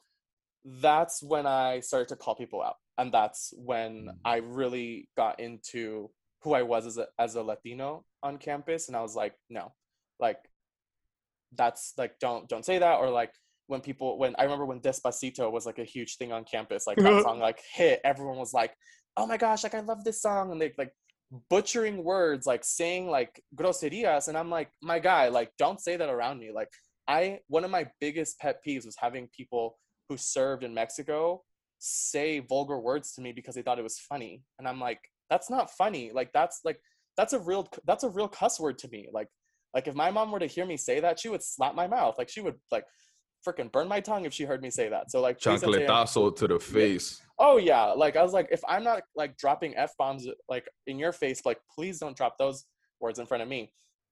[0.65, 2.75] that's when I started to call people out.
[2.97, 4.11] And that's when mm.
[4.25, 6.09] I really got into
[6.43, 8.87] who I was as a as a Latino on campus.
[8.87, 9.73] And I was like, no,
[10.19, 10.39] like
[11.55, 13.31] that's like don't don't say that or like
[13.67, 16.97] when people when I remember when Despacito was like a huge thing on campus, like
[16.97, 18.73] that song like hit, everyone was like,
[19.15, 20.91] oh my gosh, like I love this song, and they like
[21.49, 26.09] butchering words, like saying like groserias, and I'm like, my guy, like don't say that
[26.09, 26.51] around me.
[26.53, 26.69] Like
[27.07, 31.43] I, one of my biggest pet peeves was having people who served in Mexico
[31.79, 35.49] say vulgar words to me because they thought it was funny, and I'm like, that's
[35.49, 36.11] not funny.
[36.13, 36.79] Like that's like
[37.17, 39.07] that's a real that's a real cuss word to me.
[39.13, 39.27] Like
[39.73, 42.15] like if my mom were to hear me say that, she would slap my mouth.
[42.17, 42.85] Like she would like
[43.47, 45.11] freaking burn my tongue if she heard me say that.
[45.11, 47.21] So like chocolatazo to the face.
[47.37, 50.99] Oh yeah, like I was like, if I'm not like dropping f bombs like in
[50.99, 52.65] your face, like please don't drop those
[52.99, 53.71] words in front of me.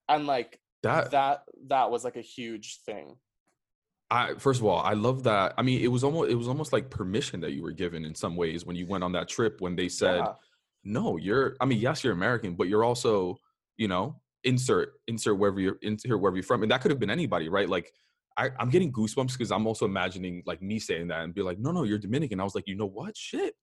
[0.09, 3.15] And like that that that was like a huge thing.
[4.09, 5.53] I first of all, I love that.
[5.57, 8.15] I mean, it was almost it was almost like permission that you were given in
[8.15, 10.33] some ways when you went on that trip when they said, yeah.
[10.85, 13.37] "No, you're." I mean, yes, you're American, but you're also,
[13.75, 17.09] you know, insert insert wherever you're insert wherever you're from, and that could have been
[17.09, 17.67] anybody, right?
[17.67, 17.91] Like
[18.37, 21.57] I, am getting goosebumps because I'm also imagining like me saying that and be like,
[21.57, 22.39] no, no, you're Dominican.
[22.39, 23.17] I was like, you know what?
[23.17, 23.55] Shit.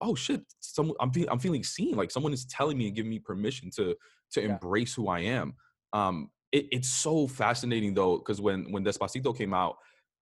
[0.00, 0.42] Oh shit.
[0.60, 1.94] Some I'm feeling I'm feeling seen.
[1.94, 3.94] Like someone is telling me and giving me permission to
[4.32, 4.48] to yeah.
[4.48, 5.54] embrace who I am.
[5.92, 9.76] Um, it, it's so fascinating though, because when when Despacito came out,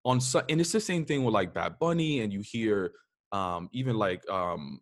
[0.04, 2.92] on su- and it's the same thing with like Bad Bunny, and you hear
[3.32, 4.80] um even like um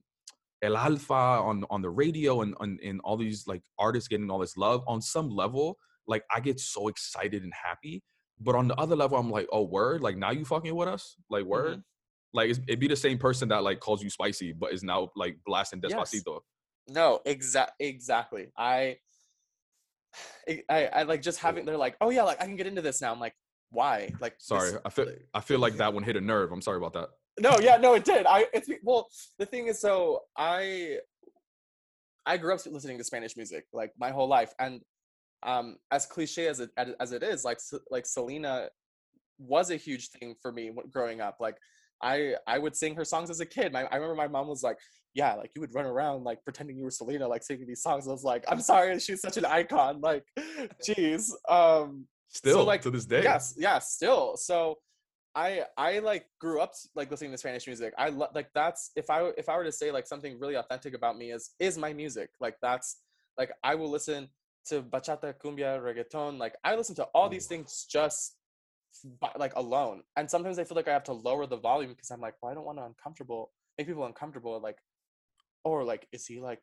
[0.62, 4.38] El Alfa on on the radio and, and and all these like artists getting all
[4.38, 8.02] this love on some level, like I get so excited and happy.
[8.40, 11.16] But on the other level, I'm like, oh word, like now you fucking with us,
[11.30, 11.78] like word.
[11.78, 11.82] Mhm.
[12.34, 15.10] Like it's, it'd be the same person that like calls you spicy, but is now
[15.16, 15.92] like blasting Yes.
[16.14, 16.40] Despacito.
[16.88, 18.48] No, exact exactly.
[18.56, 18.98] I,
[20.70, 23.00] I I like just having they're like, "Oh yeah, like I can get into this
[23.00, 23.34] now." I'm like,
[23.70, 26.52] "Why?" Like this- Sorry, I feel like- I feel like that one hit a nerve.
[26.52, 27.08] I'm sorry about that.
[27.40, 28.24] No, yeah, no, it did.
[28.26, 30.98] I it's well, the thing is so I
[32.24, 34.80] I grew up listening to Spanish music like my whole life and
[35.46, 37.58] um as cliche as it as it is, like
[37.90, 38.68] like Selena
[39.38, 41.36] was a huge thing for me growing up.
[41.40, 41.56] Like
[42.02, 43.72] I I would sing her songs as a kid.
[43.72, 44.78] My, I remember my mom was like,
[45.14, 48.06] "Yeah, like you would run around like pretending you were Selena, like singing these songs."
[48.06, 50.24] I was like, "I'm sorry, she's such an icon." Like,
[50.86, 51.30] jeez.
[51.48, 53.22] Um, Still, like, to this day.
[53.22, 54.36] Yes, yeah, still.
[54.36, 54.76] So
[55.34, 57.94] I I like grew up like listening to Spanish music.
[57.96, 60.94] I lo- like that's if I if I were to say like something really authentic
[60.94, 62.30] about me is is my music.
[62.40, 62.98] Like that's
[63.38, 64.28] like I will listen
[64.66, 66.38] to bachata, cumbia, reggaeton.
[66.38, 68.36] Like I listen to all these things just
[69.38, 70.02] like alone.
[70.16, 72.52] And sometimes I feel like I have to lower the volume because I'm like, well,
[72.52, 74.58] I don't want to uncomfortable make people uncomfortable.
[74.60, 74.78] Like,
[75.64, 76.60] or like, is he like,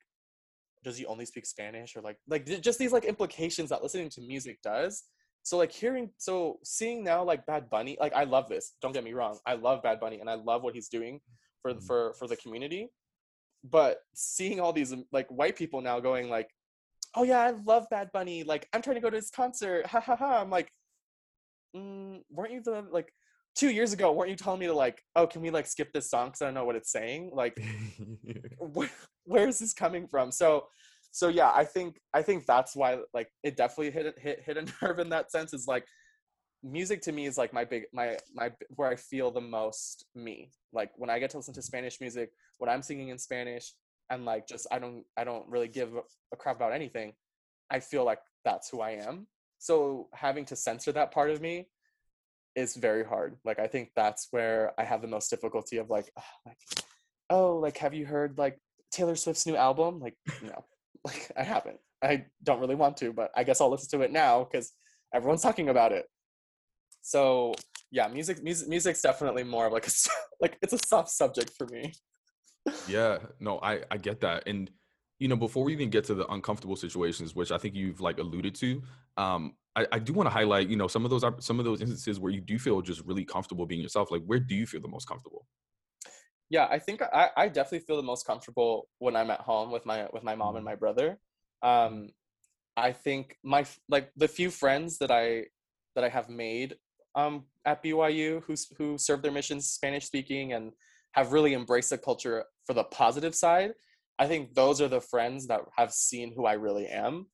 [0.84, 4.22] does he only speak Spanish or like like just these like implications that listening to
[4.22, 5.04] music does.
[5.44, 8.74] So like hearing so seeing now like Bad Bunny, like I love this.
[8.82, 9.40] Don't get me wrong.
[9.46, 11.22] I love Bad Bunny and I love what he's doing
[11.62, 11.86] for Mhm.
[11.88, 12.90] for for the community.
[13.64, 16.50] But seeing all these like white people now going like,
[17.16, 18.44] "Oh yeah, I love Bad Bunny.
[18.44, 20.42] Like I'm trying to go to his concert." Ha ha ha.
[20.42, 20.72] I'm like,
[21.76, 23.12] mm, "Weren't you the like
[23.56, 26.10] 2 years ago, weren't you telling me to like, "Oh, can we like skip this
[26.10, 27.58] song cuz I don't know what it's saying?" Like
[28.60, 28.90] where,
[29.26, 30.68] where is this coming from so
[31.12, 34.66] so yeah i think i think that's why like it definitely hit hit hit a
[34.86, 35.86] nerve in that sense is like
[36.64, 40.52] music to me is like my big my my where i feel the most me
[40.72, 43.74] like when i get to listen to spanish music what i'm singing in spanish
[44.10, 47.14] and like just i don't i don't really give a- crap about anything
[47.72, 49.28] i feel like that's who i am.
[49.60, 51.70] So having to censor that part of me
[52.56, 53.38] is very hard.
[53.46, 56.58] Like i think that's where i have the most difficulty of like ah, like
[57.30, 58.60] oh like have you heard like
[58.92, 60.00] taylor swift's new album?
[60.00, 60.66] Like no.
[61.06, 61.80] Like i haven't.
[62.02, 64.72] I don't really want to but i guess i'll listen to it now because
[65.14, 66.06] everyone's talking about it.
[67.02, 67.54] So
[67.92, 69.92] yeah music music music's definitely more of like a
[70.42, 71.94] like it's a soft subject for me
[72.88, 74.70] yeah no i i get that and
[75.20, 78.20] you know before we even get to the uncomfortable situations which i think you've like
[78.20, 78.82] alluded to
[79.18, 81.66] um i, I do want to highlight you know some of those are some of
[81.66, 84.66] those instances where you do feel just really comfortable being yourself like where do you
[84.66, 85.46] feel the most comfortable?
[86.50, 89.86] Yeah i think i i definitely feel the most comfortable when i'm at home with
[89.86, 91.18] my with my mom and my brother
[91.62, 92.10] um
[92.76, 95.46] i think my like the few friends that i
[95.96, 96.76] that i have made
[97.16, 100.74] um at byu who who serve their missions spanish speaking and
[101.14, 103.72] have really embraced the culture for the positive side
[104.20, 107.28] i think those are the friends that have seen who i really am.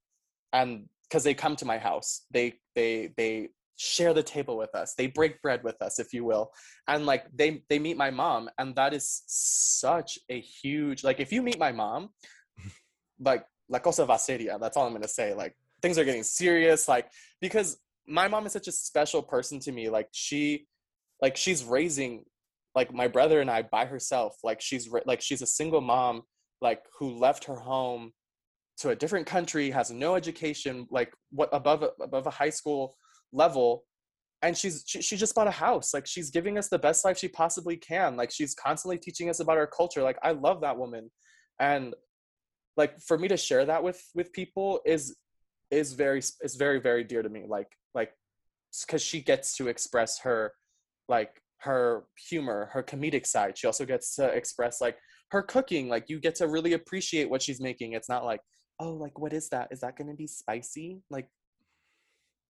[0.52, 4.94] And because they come to my house they they they share the table with us
[4.98, 6.52] they break bread with us if you will.
[6.88, 11.32] And like they they meet my mom and that is such a huge like if
[11.32, 12.10] you meet my mom
[13.20, 16.88] like la cosa va seria that's all i'm gonna say like things are getting serious
[16.88, 17.08] like
[17.40, 20.66] because my mom is such a special person to me like she
[21.22, 22.24] like she's raising
[22.80, 26.22] like my brother and i by herself like she's like she's a single mom
[26.62, 28.12] like who left her home
[28.78, 32.96] to a different country has no education like what above above a high school
[33.34, 33.84] level
[34.42, 35.94] and she's she, she just bought a house.
[35.94, 38.16] Like she's giving us the best life she possibly can.
[38.16, 40.02] Like she's constantly teaching us about our culture.
[40.02, 41.12] Like i love that woman.
[41.60, 41.94] And
[42.78, 45.16] like for me to share that with with people is
[45.72, 47.44] is very is very very dear to me.
[47.48, 48.12] Like like
[48.86, 50.54] because she gets to express her
[51.10, 53.58] like her humor her comedic side.
[53.58, 54.98] She also gets to express like
[55.32, 57.94] her cooking like you get to really appreciate what she's making.
[57.94, 58.42] It's not like
[58.80, 59.68] oh like what is that?
[59.72, 61.02] Is that going to be spicy?
[61.10, 61.28] Like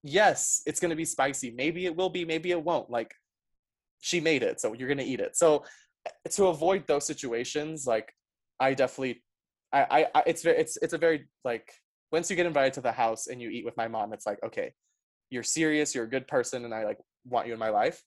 [0.04, 1.52] yes it's going to be spicy.
[1.52, 2.90] Maybe it will be maybe it won't.
[2.90, 3.14] Like
[4.02, 5.36] she made it so you're going to eat it.
[5.36, 5.64] So
[6.32, 8.14] to avoid those situations like
[8.60, 9.22] i definitely
[9.72, 11.72] I, I it's it's it's a very like
[12.12, 14.40] once you get invited to the house and you eat with my mom it's like
[14.44, 14.74] okay
[15.30, 18.02] you're serious you're a good person and i like want you in my life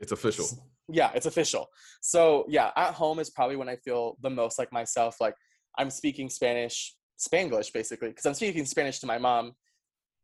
[0.00, 0.46] it's official.
[0.88, 1.68] Yeah it's official.
[2.00, 5.34] So yeah at home is probably when i feel the most like myself like
[5.76, 9.52] i'm speaking spanish spanglish basically because i'm speaking spanish to my mom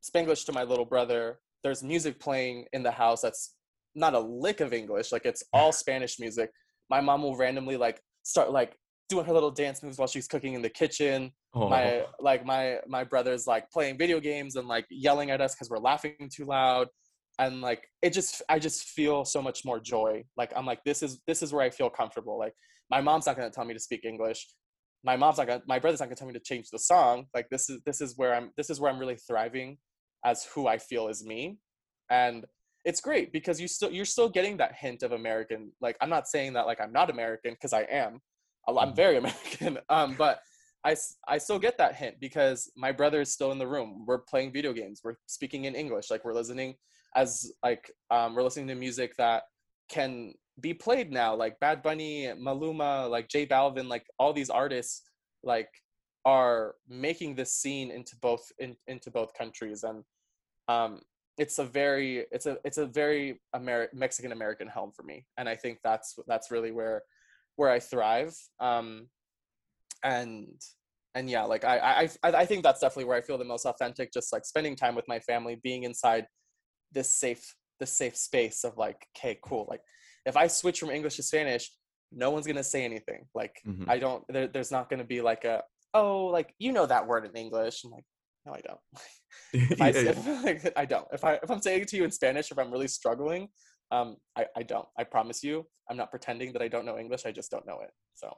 [0.05, 1.39] spanglish to my little brother.
[1.63, 3.55] There's music playing in the house that's
[3.95, 6.51] not a lick of english like it's all spanish music.
[6.91, 8.77] My mom will randomly like start like
[9.09, 11.33] doing her little dance moves while she's cooking in the kitchen.
[11.55, 11.69] Oh.
[11.69, 15.71] my like my my brother's like playing video games and like yelling at us because
[15.71, 16.89] we're laughing too loud
[17.38, 21.03] and like it just i just feel so much more joy like i'm like this
[21.03, 22.55] is this is where i feel comfortable like
[22.90, 24.47] my mom's not going to tell me to speak english
[25.05, 27.27] my mom's not to my brother's not going to tell me to change the song
[27.35, 29.77] like this is this is where i'm this is where i'm really thriving
[30.25, 31.59] as who i feel is me
[32.11, 32.44] and
[32.85, 36.29] it's great because you still you're still getting that hint of american like i'm not
[36.29, 38.20] saying that like i'm not american because i am
[38.68, 38.97] i'm Mhm.
[38.97, 40.40] very american um but
[40.87, 44.05] I, I still get that hint because my brother is still in the room.
[44.07, 45.01] We're playing video games.
[45.03, 46.11] We're speaking in English.
[46.11, 46.75] Like we're listening
[47.16, 49.44] as like um, we're listening to music that
[49.88, 55.03] can be played now, like Bad Bunny, Maluma, like J Balvin, like all these artists
[55.42, 55.68] like
[56.24, 60.05] are making this scene into both in, into both countries, and
[60.68, 61.00] um,
[61.38, 65.48] it's a very it's a it's a very Ameri- Mexican American home for me, and
[65.48, 67.03] I think that's that's really where
[67.57, 68.35] where I thrive.
[68.61, 69.09] Um,
[70.05, 70.61] and
[71.14, 74.12] and yeah like I i i think that's definitely where i feel the most authentic
[74.12, 76.27] just like spending time with my family being inside
[76.95, 79.81] this safe this safe space of like okay cool like
[80.27, 81.71] if i switch from english to spanish
[82.13, 83.89] no one's gonna say anything like Mhm.
[83.89, 87.25] i don't there, there's not gonna be like a oh like you know that word
[87.27, 88.05] in english i'm like
[88.47, 88.81] no i don't
[89.73, 90.11] if I, Yeah, yeah.
[90.11, 91.07] if, like, I don't.
[91.13, 93.49] If I if I'm saying it to you in Spanish, if I'm really struggling,
[93.91, 94.87] um, I, I don't.
[94.99, 97.23] I promise you, I'm not pretending that I don't know English.
[97.27, 97.91] I just don't know it.
[98.15, 98.33] So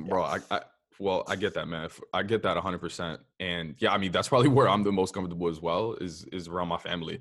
[0.00, 0.60] bro I, I
[0.98, 4.48] well i get that man i get that 100% and yeah i mean that's probably
[4.48, 7.20] where i'm the most comfortable as well is is around my family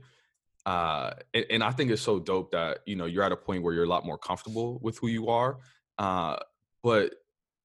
[0.65, 3.63] uh and, and i think it's so dope that you know you're at a point
[3.63, 5.57] where you're a lot more comfortable with who you are
[5.97, 6.35] uh
[6.83, 7.13] but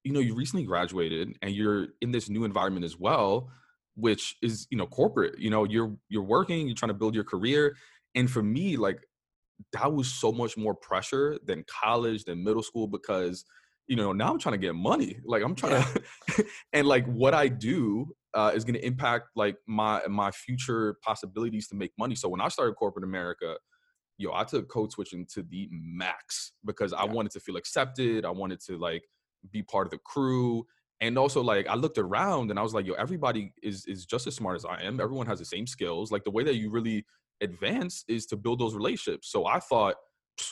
[0.03, 3.49] you know you recently graduated and you're in this new environment as well
[3.95, 7.23] which is you know corporate you know you're you're working you're trying to build your
[7.23, 7.75] career
[8.15, 8.99] and for me like
[9.73, 13.43] that was so much more pressure than college than middle school because
[13.87, 17.33] you know now i'm trying to get money like i'm trying to and like what
[17.33, 22.15] i do uh, is going to impact like my my future possibilities to make money.
[22.15, 23.57] So when i started corporate america
[24.19, 27.11] yo i took code switching to the max because i Yeah.
[27.15, 28.25] wanted to feel accepted.
[28.25, 29.03] I wanted to like
[29.51, 30.65] be part of the crew.
[31.01, 34.27] And also like i looked around and i was like yo everybody is is just
[34.27, 34.99] as smart as i am.
[35.01, 36.11] Everyone has the same skills.
[36.11, 37.05] Like the way that you really
[37.41, 39.31] advance is to build those relationships.
[39.31, 39.95] So i thought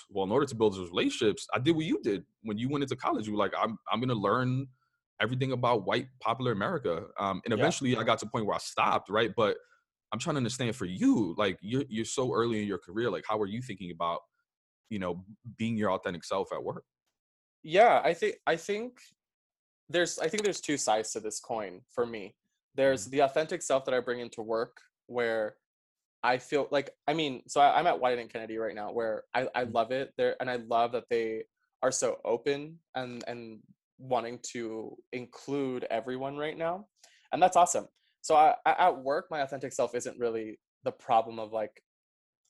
[0.09, 2.25] well in order to build those relationships i did what you did.
[2.41, 4.67] When you went into college you were like i'm, I'm going to learn
[5.21, 7.57] everything about white popular america um, and Yeah.
[7.59, 9.57] eventually i got to a point where i stopped right but
[10.11, 13.23] i'm trying to understand for you like you're, you're so early in your career like
[13.27, 14.19] how are you thinking about
[14.89, 15.23] you know
[15.57, 16.83] being your authentic self at work
[17.63, 18.99] yeah i think i think
[19.89, 22.35] there's i think there's two sides to this coin for me
[22.75, 25.55] there's the authentic self that i bring into work where
[26.23, 29.23] i feel like i mean so I, i'm at Wieden + Kennedy right now where
[29.33, 29.73] i, I Mhm.
[29.73, 31.43] love it there and i love that they
[31.81, 33.59] are so open and and
[33.97, 36.85] wanting to include everyone right now
[37.31, 37.87] and that's awesome.
[38.21, 41.81] So I, I- at work my authentic self isn't really the problem of like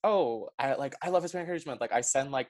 [0.03, 1.81] oh i like i love hispanic heritage month.
[1.81, 2.47] Like i send like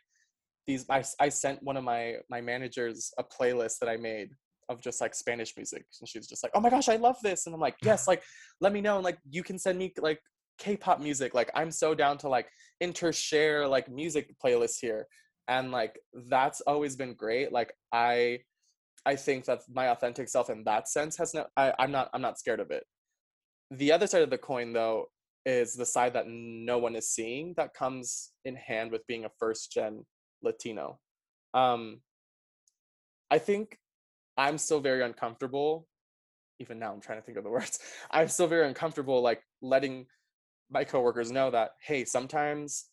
[0.67, 4.29] these I, I sent one of my my managers a playlist that i made
[4.67, 7.45] of just like spanish music and she's just like oh my gosh i love this.
[7.45, 8.23] And i'm like yes like
[8.61, 10.19] let me know and like you can send me like
[10.57, 11.33] k-pop music.
[11.33, 12.47] Like i'm so down to like
[12.83, 15.05] intershare like music playlists here
[15.47, 15.97] and like
[16.29, 17.51] that's always been great.
[17.51, 18.39] Like i
[19.05, 22.21] i think that my authentic self in that sense has no I, i'm not i'm
[22.21, 22.83] not scared of it.
[23.71, 25.07] The other side of the coin though
[25.45, 29.29] is the side that no one is seeing that comes in hand with being a
[29.39, 30.05] first gen
[30.41, 30.99] latino.
[31.53, 32.01] Um
[33.31, 33.77] i think
[34.37, 35.87] i'm still very uncomfortable
[36.59, 37.79] even now i'm trying to think of the words
[38.11, 40.05] i'm still very uncomfortable like letting
[40.69, 42.85] my coworkers know that hey sometimes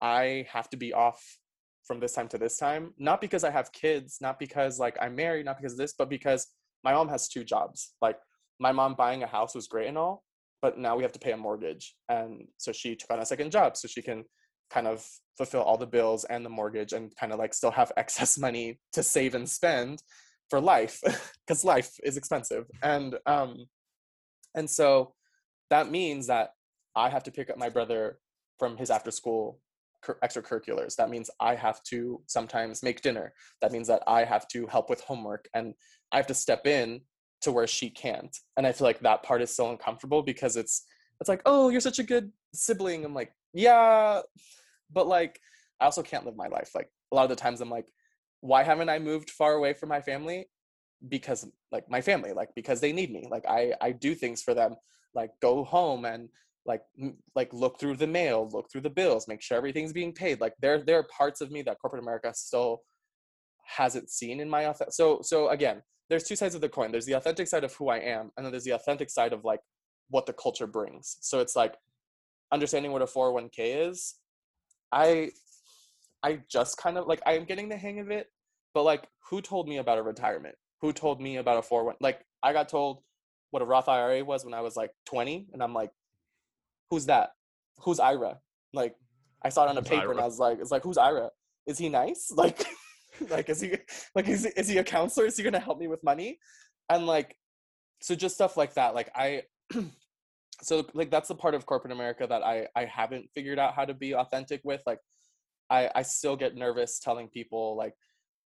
[0.00, 1.38] i have to be off
[1.84, 5.14] from this time to this time not because i have kids not because like i'm
[5.14, 6.46] married not because of this but because
[6.84, 7.94] my mom has two jobs.
[8.00, 8.18] Like
[8.58, 10.24] my mom buying a house was great and all
[10.60, 11.96] but now we have to pay a mortgage.
[12.08, 14.24] And so she took on a second job so she can
[14.70, 15.04] kind of
[15.36, 18.78] fulfill all the bills and the mortgage and kind of like still have excess money
[18.92, 20.02] to save and spend
[20.50, 21.00] for life
[21.46, 22.66] because life is expensive.
[22.82, 23.66] And um
[24.54, 25.14] and so
[25.70, 26.50] that means that
[26.94, 28.18] i have to pick up my brother
[28.58, 29.58] from his after school
[30.06, 30.96] extracurriculars.
[30.96, 33.32] That means i have to sometimes make dinner.
[33.60, 35.74] That means that i have to help with homework and
[36.12, 37.00] i have to step in
[37.42, 38.36] to where she can't.
[38.56, 40.84] And i feel like that part is so uncomfortable because it's
[41.20, 43.04] it's like oh you're such a good sibling.
[43.04, 44.20] I'm like yeah.
[44.92, 45.40] But like
[45.80, 46.70] i also can't live my life.
[46.74, 47.88] Like a lot of the times i'm like
[48.40, 50.46] why haven't i moved far away from my family?
[51.08, 53.26] Because like my family like because they need me.
[53.30, 54.76] Like i i do things for them
[55.14, 56.28] like go home and
[56.64, 56.82] like
[57.34, 60.54] like look through the mail look through the bills make sure everything's being paid like
[60.60, 62.82] there there are parts of me that corporate america still
[63.66, 65.82] hasn't seen in my auth- so so again
[66.12, 66.92] there's two sides of the coin.
[66.92, 69.44] There's the authentic side of who I am, and then there's the authentic side of
[69.44, 69.60] like
[70.10, 71.16] what the culture brings.
[71.22, 71.74] So it's like
[72.52, 74.16] understanding what a 401k is.
[74.92, 75.30] I
[76.22, 78.26] I just kind of like I'm getting the hang of it,
[78.74, 80.54] but like who told me about a retirement?
[80.82, 83.02] Who told me about a 401 like I got told
[83.50, 85.92] what a Roth IRA was when I was like 20 and I'm like
[86.92, 87.30] who's that?
[87.78, 88.38] Who's Ira?
[88.74, 88.94] Like
[89.42, 90.10] I saw it on a paper Ira?
[90.10, 91.30] and I was like it's like who's Ira?
[91.66, 92.30] Is he nice?
[92.36, 92.66] Like
[93.28, 93.76] like is he
[94.14, 95.26] like is he, is he a counselor?
[95.26, 96.38] Is he to help me with money?
[96.90, 97.34] And like
[98.02, 99.42] so just stuff like that like I
[100.62, 103.86] so like that's the part of corporate America that I I haven't figured out how
[103.86, 104.98] to be authentic with like
[105.70, 107.94] I I still get nervous telling people like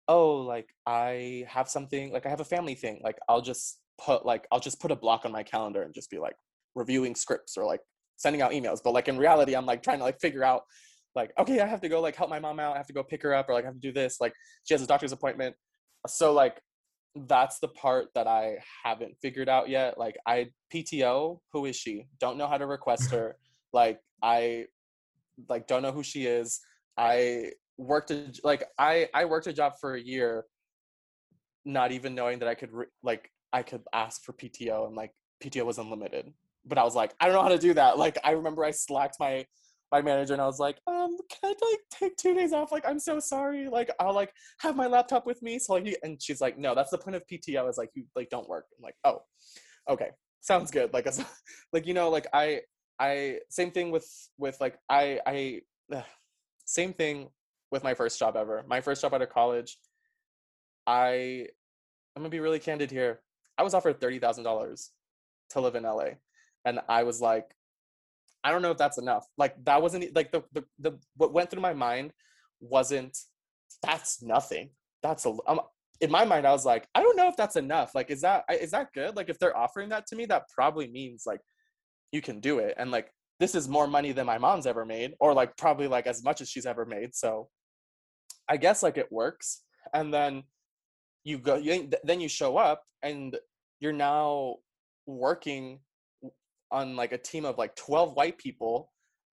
[0.08, 4.24] oh like I have something like I have a family thing like I'll just put
[4.24, 6.36] like I'll just put a block on my calendar and just be like
[6.74, 7.80] reviewing scripts or like
[8.20, 10.62] sending out emails but like in reality I'm like trying to like figure out
[11.14, 13.02] like okay I have to go like help my mom out I have to go
[13.02, 14.32] pick her up or like I have to do this like
[14.64, 15.56] she has a doctor's appointment
[16.06, 16.60] so like
[17.14, 19.98] that's the part that I haven't figured out yet.
[19.98, 22.06] Like I PTO, who is she?
[22.20, 23.36] Don't know how to request her.
[23.72, 24.66] like I
[25.48, 26.60] like don't know who she is.
[26.96, 30.44] I worked a, like I I worked a job for a year
[31.64, 35.12] not even knowing that I could re- like I could ask for PTO and like
[35.42, 36.32] PTO was unlimited.
[36.64, 37.98] But I was like, I don't know how to do that.
[37.98, 39.46] Like I remember I slacked my
[39.92, 42.70] my manager and I was like, um, can I like take two days off?
[42.70, 43.68] Like, I'm so sorry.
[43.68, 45.58] Like, I'll like have my laptop with me.
[45.58, 48.30] So like, and she's like, no, that's the point of PTO is like you like
[48.30, 48.66] don't work.
[48.78, 49.22] I'm like, oh,
[49.88, 50.92] okay, sounds good.
[50.92, 51.08] Like,
[51.72, 52.60] like you know, like I
[52.98, 54.08] I same thing with
[54.38, 55.60] with like I I
[55.92, 56.04] ugh,
[56.66, 57.28] same thing
[57.72, 58.62] with my first job ever.
[58.68, 59.78] My first job out of college,
[60.86, 61.46] I
[62.14, 63.20] I'm gonna be really candid here.
[63.58, 64.90] I was offered thirty thousand dollars
[65.50, 66.10] to live in LA,
[66.64, 67.54] and I was like,
[68.42, 69.26] I don't know if that's enough.
[69.36, 72.12] Like that wasn't like the the, the what went through my mind
[72.60, 73.16] wasn't
[73.82, 74.70] that's nothing.
[75.02, 75.60] That's a um,
[76.00, 77.94] in my mind I was like, I don't know if that's enough.
[77.94, 79.16] Like is that is that good?
[79.16, 81.40] Like if they're offering that to me, that probably means like
[82.12, 82.74] you can do it.
[82.78, 86.06] And like this is more money than my mom's ever made or like probably like
[86.06, 87.14] as much as she's ever made.
[87.14, 87.48] So
[88.48, 89.62] I guess like it works.
[89.94, 90.44] And then
[91.24, 93.36] you go you, then you show up and
[93.80, 94.56] you're now
[95.06, 95.80] working
[96.70, 98.90] on like a team of like 12 white people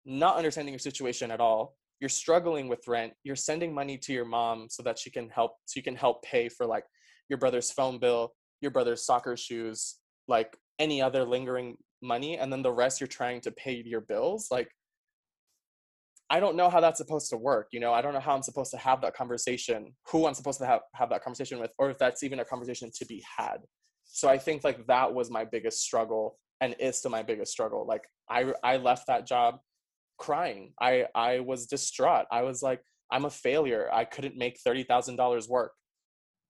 [0.06, 1.76] not understanding your situation at all.
[2.00, 3.14] You're struggling with rent.
[3.22, 6.22] You're sending money to your mom so that she can help so you can help
[6.22, 6.84] pay for like
[7.28, 12.62] your brother's phone bill your brother's soccer shoes like any other lingering money and then
[12.62, 14.48] the rest you're trying to pay your bills.
[14.50, 14.68] Like
[16.30, 17.92] i don't know how that's supposed to work you know?
[17.92, 20.80] I don't know how i'm supposed to have that conversation who i'm supposed to have
[20.94, 23.58] have that conversation with or if that's even a conversation to be had.
[24.04, 27.86] So i think like that was my biggest struggle and is still my biggest struggle
[27.86, 29.56] like i i left that job
[30.18, 30.72] crying.
[30.80, 32.26] I i was distraught.
[32.30, 32.80] I was like
[33.10, 33.88] i'm a failure.
[33.92, 35.72] I couldn't make $30000 work.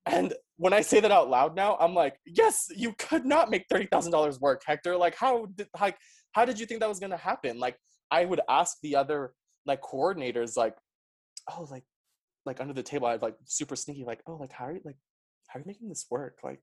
[0.06, 3.66] And when i say that out loud now i'm like yes you could not make
[3.72, 4.96] $30000 work hector.
[4.96, 5.96] Like how did like
[6.32, 7.58] how did you think that was to happen?
[7.58, 7.76] Like
[8.10, 9.32] i would ask the other
[9.66, 10.76] like coordinators like
[11.50, 11.84] oh like
[12.44, 14.96] like under the table i'd like super sneaky like oh like how are you like
[15.48, 16.38] how are you making this work?
[16.42, 16.60] Like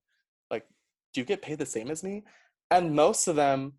[0.50, 0.64] like
[1.12, 2.24] do you get paid the same as me
[2.72, 3.74] and most of them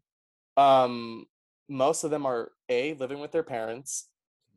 [0.56, 1.26] um
[1.68, 4.10] most of them are a living with their parents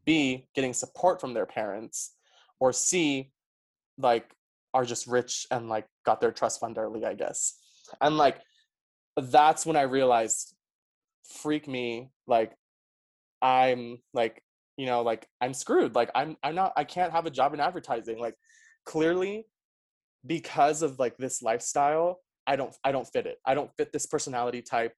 [0.05, 2.13] b getting support from their parents
[2.61, 3.33] or c
[3.99, 4.31] like
[4.75, 7.55] are just rich and like got their trust fund early i guess.
[8.01, 8.41] And like
[9.17, 10.55] that's when i realized
[11.25, 12.53] freak me like
[13.41, 14.43] i'm like
[14.77, 17.61] you know like i'm screwed like i'm i'm not i can't have a job in
[17.61, 18.35] advertising like
[18.85, 19.47] clearly
[20.27, 23.39] because of like this lifestyle i don't i don't fit it.
[23.45, 24.95] I don't fit this personality type.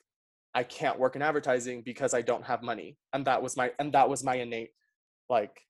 [0.54, 2.96] I can't work in advertising because i don't have money.
[3.12, 4.70] And that was my and that was my innate
[5.28, 5.60] like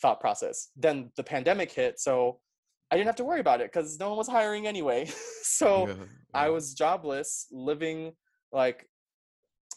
[0.00, 0.70] thought process.
[0.76, 2.40] Then the pandemic hit so
[2.90, 5.08] i didn't have to worry about it because no one was hiring anyway.
[5.46, 5.94] So Yeah,
[6.32, 8.14] I was jobless, living
[8.50, 8.88] like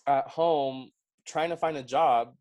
[0.07, 0.91] at home,
[1.25, 2.33] trying to find a job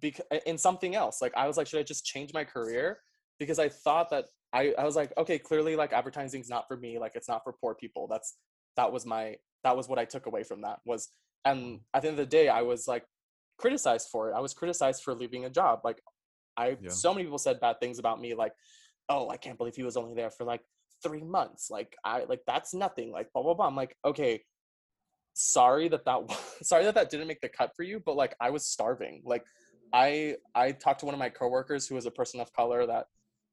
[0.00, 1.20] because in something else.
[1.20, 2.98] Like I was like, should I just change my career?
[3.38, 6.98] Because I thought that I, I was like, okay, clearly like advertising's not for me.
[6.98, 8.06] Like it's not for poor people.
[8.08, 8.36] That's
[8.76, 11.08] that was my that was what I took away from that was
[11.44, 13.04] and at the end of the day I was like
[13.58, 14.34] criticized for it.
[14.34, 15.80] I was criticized for leaving a job.
[15.84, 16.00] Like
[16.56, 16.90] I Yeah.
[16.90, 18.52] so many people said bad things about me, like,
[19.08, 20.62] oh, I can't believe he was only there for like
[21.02, 21.68] three months.
[21.70, 23.10] Like I like that's nothing.
[23.10, 23.66] Like blah blah blah.
[23.66, 24.44] I'm like, okay,
[25.34, 26.20] sorry that that
[26.62, 29.22] sorry that that didn't make the cut for you, but like I was starving.
[29.24, 29.44] Like
[29.92, 33.06] I I talked to one of my coworkers who was a person of color that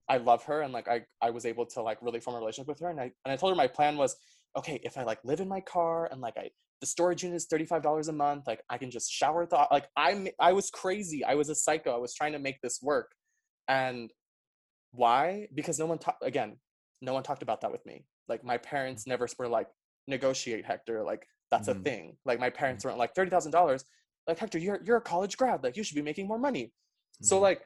[0.09, 2.67] I love her and like I I was able to like really form a relationship
[2.67, 4.15] with her and I and I told her my plan was
[4.55, 7.45] okay if I like live in my car and like I the storage unit is
[7.45, 10.69] thirty five dollars a month like I can just shower the like I'm I was
[10.69, 13.11] crazy I was a psycho I was trying to make this work.
[13.67, 14.11] And
[14.91, 15.47] why?
[15.53, 16.57] Because no one talked again
[17.01, 18.05] no one talked about that with me.
[18.27, 19.69] Like my parents never were like
[20.07, 21.71] negotiate hector like that's Mhm.
[21.79, 22.17] a thing.
[22.25, 23.85] Like my parents weren't like $30000
[24.27, 26.73] like hector you're you're a college grad like you should be making more money.
[27.21, 27.41] So Mhm.
[27.41, 27.65] like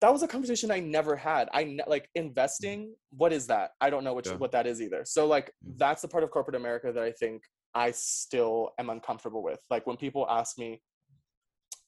[0.00, 3.90] that was a conversation i never had i ne- like investing what is that i
[3.90, 4.34] don't know which Yeah.
[4.36, 5.78] what that is either so like Mhm.
[5.78, 7.42] that's the part of corporate america that i think
[7.74, 10.82] i still am uncomfortable with like when people ask me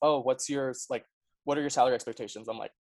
[0.02, 1.04] oh what's your s- like
[1.44, 2.72] what are your salary expectations i'm like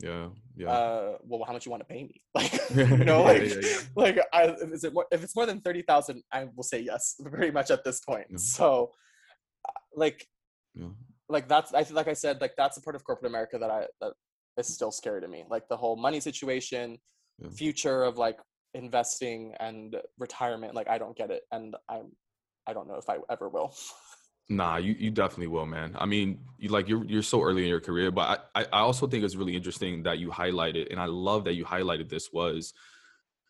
[0.00, 0.68] yeah, yeah.
[0.68, 3.78] uh well how much you want to pay me like you know like yeah, yeah.
[3.94, 7.52] like I, is it more, if it's more than 30,000 I will say yes pretty
[7.52, 8.90] much at this point so
[9.68, 10.26] uh, like
[10.74, 10.88] yeah.
[11.28, 13.70] like that's I think like I said like that's a part of corporate America that
[13.70, 14.14] I that
[14.56, 16.98] is still scary to me like the whole money situation
[17.38, 17.48] Yeah.
[17.50, 18.38] future of like
[18.74, 22.12] investing and retirement like I don't get it and I'm
[22.66, 23.74] I don't know if I ever will
[24.48, 25.96] Nah, you, you definitely will, man.
[25.98, 28.80] I mean, you like you're you're so early in your career, but I, I I
[28.80, 32.30] also think it's really interesting that you highlighted, and I love that you highlighted this
[32.30, 32.74] was,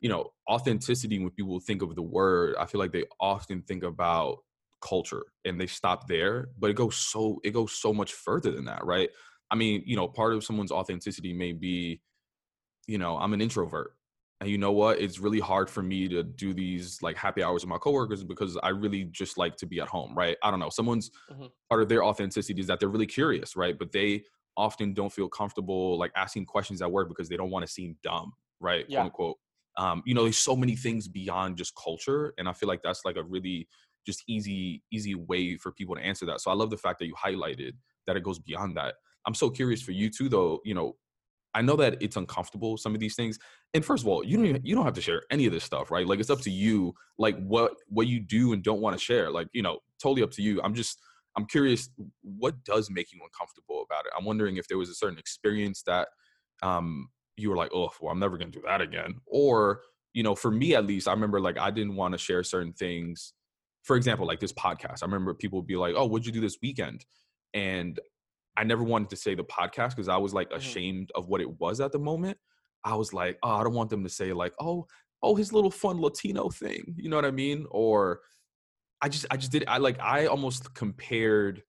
[0.00, 1.18] you know, authenticity.
[1.18, 4.38] When people think of the word, I feel like they often think about
[4.80, 8.66] culture and they stop there, but it goes so it goes so much further than
[8.66, 9.10] that, right?
[9.54, 12.02] I mean, you know, part of someone's authenticity may be,
[12.86, 13.96] you know, I'm an introvert.
[14.40, 14.98] And you know what?
[15.00, 18.56] It's really hard for me to do these like happy hours with my coworkers because
[18.62, 20.36] I really just like to be at home, right?
[20.42, 20.70] I don't know.
[20.70, 21.52] Someone's Mhm.
[21.70, 23.78] part of their authenticity is that they're really curious, right?
[23.78, 24.24] But they
[24.56, 27.96] often don't feel comfortable like asking questions at work because they don't want to seem
[28.02, 28.86] dumb, right?
[28.88, 29.04] Yeah.
[29.04, 29.38] Quote unquote.
[29.76, 32.34] Um, you know, there's so many things beyond just culture.
[32.38, 33.68] And I feel like that's like a really
[34.06, 36.40] just easy, easy way for people to answer that.
[36.40, 37.72] So I love the fact that you highlighted
[38.06, 38.96] that it goes beyond that.
[39.26, 40.96] I'm so curious for you too, though, you know,
[41.54, 43.38] I know that it's uncomfortable some of these things.
[43.74, 45.64] And first of all, you don't even, you don't have to share any of this
[45.64, 46.06] stuff, right?
[46.06, 49.30] Like it's up to you, like what what you do and don't want to share.
[49.30, 50.60] Like you know, totally up to you.
[50.62, 50.98] I'm just
[51.36, 51.88] I'm curious,
[52.22, 54.12] what does make you uncomfortable about it?
[54.16, 56.08] I'm wondering if there was a certain experience that
[56.62, 59.14] um you were like, oh, well, I'm never gonna do that again.
[59.26, 62.42] Or you know, for me at least, I remember like I didn't want to share
[62.42, 63.32] certain things.
[63.84, 66.40] For example, like this podcast, I remember people would be like, "Oh, what'd you do
[66.40, 67.04] this weekend?"
[67.52, 68.00] And
[68.56, 70.56] I never wanted to say the podcast because I was like Mhm.
[70.56, 72.38] ashamed of what it was at the moment.
[72.84, 74.86] I was like, oh, I don't want them to say like, oh,
[75.22, 76.94] oh, his little fun Latino thing.
[76.98, 77.66] You know what I mean?
[77.70, 78.20] Or
[79.00, 79.64] I just, I just did.
[79.66, 81.62] I like, I almost compared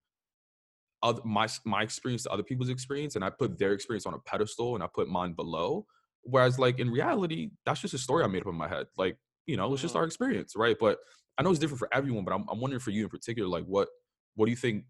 [1.03, 4.19] other, my my experience to other people's experience, and I put their experience on a
[4.19, 5.86] pedestal, and I put mine below.
[6.23, 8.88] Whereas, like in reality, that's just a story I made up in my head.
[8.97, 9.99] Like, you know, it's just Mhm.
[9.99, 10.75] our experience, right?
[10.79, 10.97] But
[11.38, 12.25] I know it's different for everyone.
[12.25, 13.89] But I'm, I'm wondering for you in particular, like, what,
[14.36, 14.86] what do you think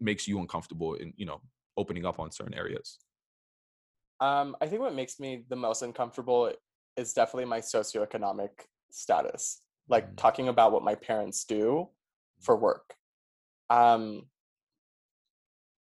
[0.00, 1.40] makes you uncomfortable in, you know,
[1.76, 2.98] opening up on certain areas?
[4.20, 6.52] Um, I think what makes me the most uncomfortable
[6.96, 8.50] is definitely my socioeconomic
[8.90, 9.62] status.
[9.88, 10.16] Like Mm.
[10.16, 11.90] talking about what my parents do
[12.40, 12.94] for work.
[13.70, 14.30] Um,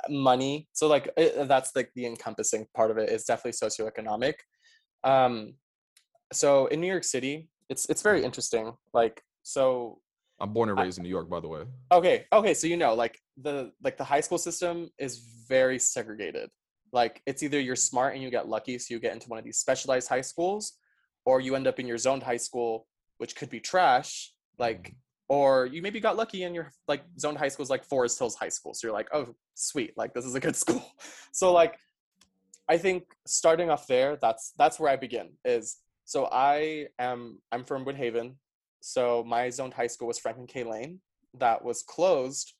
[0.10, 0.68] money.
[0.74, 4.36] So like it, that's like the encompassing part of it is definitely socioeconomic.
[5.04, 5.56] Um,
[6.34, 8.74] so in New York City, it's it's very interesting.
[8.94, 10.00] Like so
[10.40, 11.64] I'm born and I- raised in New York, by the way.
[11.92, 16.50] okay okay so you know like the like the high school system is very segregated.
[16.92, 19.46] Like it's either you're smart and you get lucky so you get into one of
[19.46, 20.74] these specialized high schools
[21.26, 25.36] or you end up in your zoned high school which could be trash like mm-hmm.
[25.36, 28.36] or you maybe got lucky and your like zoned high school is like forest hills
[28.36, 30.86] high school so you're like oh sweet like this is a good school.
[31.32, 31.78] So like
[32.70, 37.64] i think starting off there that's that's where i begin is so i am i'm
[37.64, 38.36] from woodhaven
[38.88, 40.64] so my zoned high school was franklin k.
[40.64, 41.02] Lane.
[41.34, 42.54] That was closed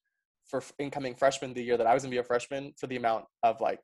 [0.46, 3.26] for incoming freshmen the year that i was gonna be a freshman for the amount
[3.44, 3.80] of like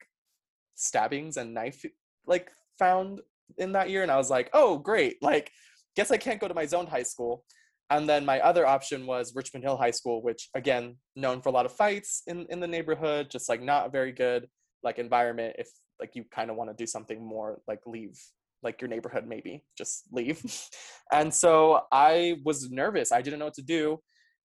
[0.75, 1.83] stabbings and knife
[2.27, 3.21] like found
[3.57, 4.01] in that year.
[4.03, 5.15] And i was like oh great.
[5.21, 5.51] Like
[5.95, 7.45] guess i can't go to my zoned high school.
[7.89, 11.53] And then my other option was richmond hill high school which again known for a
[11.53, 14.47] lot of fights in in the neighborhood just like not a very good
[14.83, 15.69] like environment if
[16.01, 18.19] like you kind of want to do something more like leave
[18.63, 20.41] like your neighborhood maybe just leave.
[21.11, 23.11] And so i was nervous.
[23.11, 23.99] I didn't know what to do.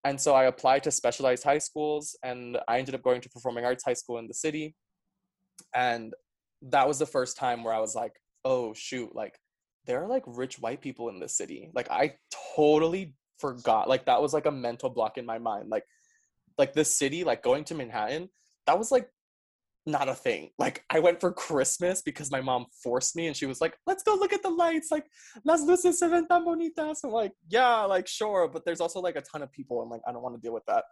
[0.05, 3.65] And so i applied to specialized high schools and i ended up going to performing
[3.65, 4.75] arts high school in the city.
[5.75, 6.15] And
[6.63, 8.13] that was the first time where i was like
[8.45, 9.39] oh shoot like
[9.87, 11.71] there are like rich white people in this city.
[11.75, 12.15] Like i
[12.57, 13.89] totally forgot.
[13.89, 15.69] Like that was like a mental block in my mind.
[15.71, 15.85] Like
[16.59, 18.29] like this city like going to manhattan
[18.67, 19.09] that was like
[19.89, 20.51] not a thing.
[20.59, 24.03] Like i went for christmas because my mom forced me and she was like let's
[24.03, 25.07] go look at the lights like
[25.45, 26.99] las luces se ven tan bonitas.
[27.05, 30.03] I'm like yeah like sure but there's also like a ton of people and like
[30.07, 30.85] i don't want to deal with that.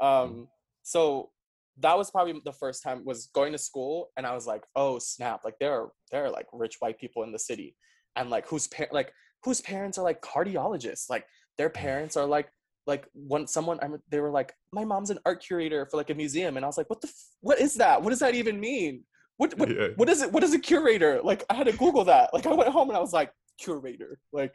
[0.00, 0.48] Um
[0.82, 1.30] so
[1.78, 4.98] that was probably the first time was going to school and i was like oh
[5.00, 7.76] snap like there are there are like rich white people in the city.
[8.16, 9.12] And like whose par- like
[9.44, 11.08] whose parents are like cardiologists.
[11.10, 11.26] Like
[11.58, 12.48] their parents are like
[12.86, 16.14] like when someone I, they were like my mom's an art curator for like a
[16.14, 18.60] museum and i was like what the f- what is that what does that even
[18.60, 19.04] mean
[19.38, 19.88] what what, Yeah.
[19.96, 22.52] what is it what is a curator like i had to google that like i
[22.52, 24.54] went home and i was like curator like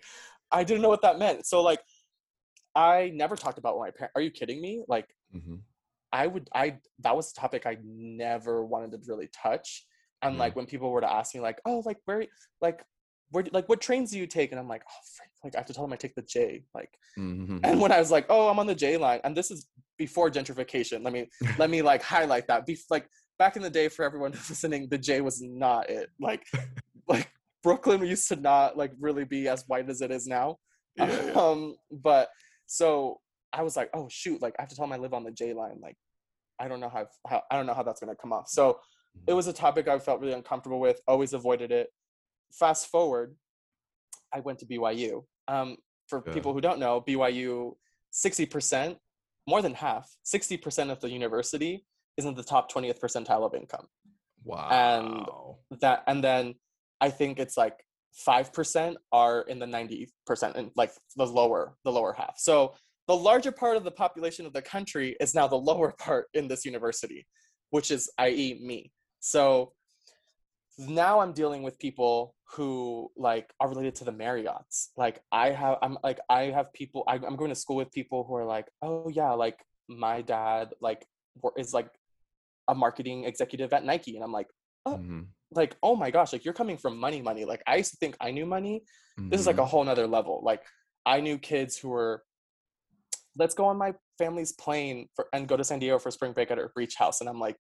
[0.51, 1.45] I didn't know what that meant.
[1.45, 1.80] So like,
[2.75, 4.13] I never talked about my parents.
[4.15, 4.84] Are you kidding me?
[4.88, 5.57] Like, Mm-hmm.
[6.11, 9.86] I would I that was a topic I never wanted to really touch.
[10.23, 10.39] And Mhm.
[10.39, 12.25] like when people were to ask me like, oh, like where
[12.61, 12.84] like
[13.32, 14.51] where like what trains do you take?
[14.51, 16.63] And I'm like, oh frick, like I have to tell them I take the J.
[16.73, 17.57] Like Mm-hmm.
[17.63, 19.67] and when I was like, oh, I'm on the J line, and this is
[19.97, 21.03] before gentrification.
[21.03, 21.27] Let me
[21.57, 22.65] let me like highlight that.
[22.65, 23.07] Be like
[23.38, 26.09] back in the day for everyone listening, the J was not it.
[26.19, 26.43] Like
[27.07, 27.30] like
[27.63, 30.57] Brooklyn used to not like really be as white as it is now.
[30.95, 31.32] yeah, yeah.
[31.36, 32.30] Um, but
[32.67, 33.19] so
[33.51, 35.32] I was like, oh shoot, like I have to tell them I live on the
[35.32, 35.80] J line.
[35.82, 35.97] Like
[36.59, 38.49] I don't know how, how I don't know how that's gonna come off.
[38.49, 38.80] So
[39.27, 41.01] it was a topic I felt really uncomfortable with.
[41.07, 41.89] Always avoided it.
[42.52, 43.36] Fast forward,
[44.34, 45.26] I went to BYU.
[45.47, 45.78] Um,
[46.08, 46.34] for Yeah.
[46.34, 47.76] people who don't know, BYU,
[48.12, 48.97] sixty percent,
[49.47, 51.86] more than half, sixty percent of the university
[52.18, 53.88] is in the top twentieth percentile of income
[54.43, 55.58] Wow.
[55.70, 56.56] And that and then
[57.02, 57.78] i think it's like
[58.28, 60.08] 5% are in the 90%
[60.56, 62.74] and like the lower the lower half so
[63.08, 66.47] the larger part of the population of the country is now the lower part in
[66.47, 67.26] this university
[67.70, 69.72] which is i.e me so
[70.88, 74.89] now i'm dealing with people who like are related to the marriotts.
[74.97, 78.23] Like i have i'm like i have people I, i'm going to school with people
[78.23, 79.59] who are like oh yeah like
[79.89, 81.05] my dad like
[81.57, 81.89] is like
[82.67, 84.15] a marketing executive at nike.
[84.15, 84.47] And i'm like
[84.88, 85.27] Mhm.
[85.51, 87.43] like oh my gosh like you're coming from money money.
[87.45, 88.84] Like i used to think i knew money.
[89.17, 89.63] This is like Mhm.
[89.63, 90.41] a whole nother level.
[90.43, 90.63] Like
[91.05, 92.23] i knew kids who were
[93.36, 96.51] let's go on my family's plane for, and go to san diego for spring break
[96.51, 97.19] at our beach house.
[97.21, 97.57] And i'm like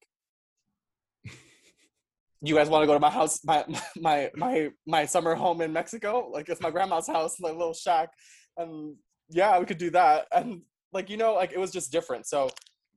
[2.41, 3.65] you guys want to go to my house my
[3.97, 8.09] my my my summer home in mexico like it's my grandma's house my little shack
[8.57, 8.95] and
[9.29, 10.61] yeah we could do that and
[10.93, 12.49] like you know like it was just different so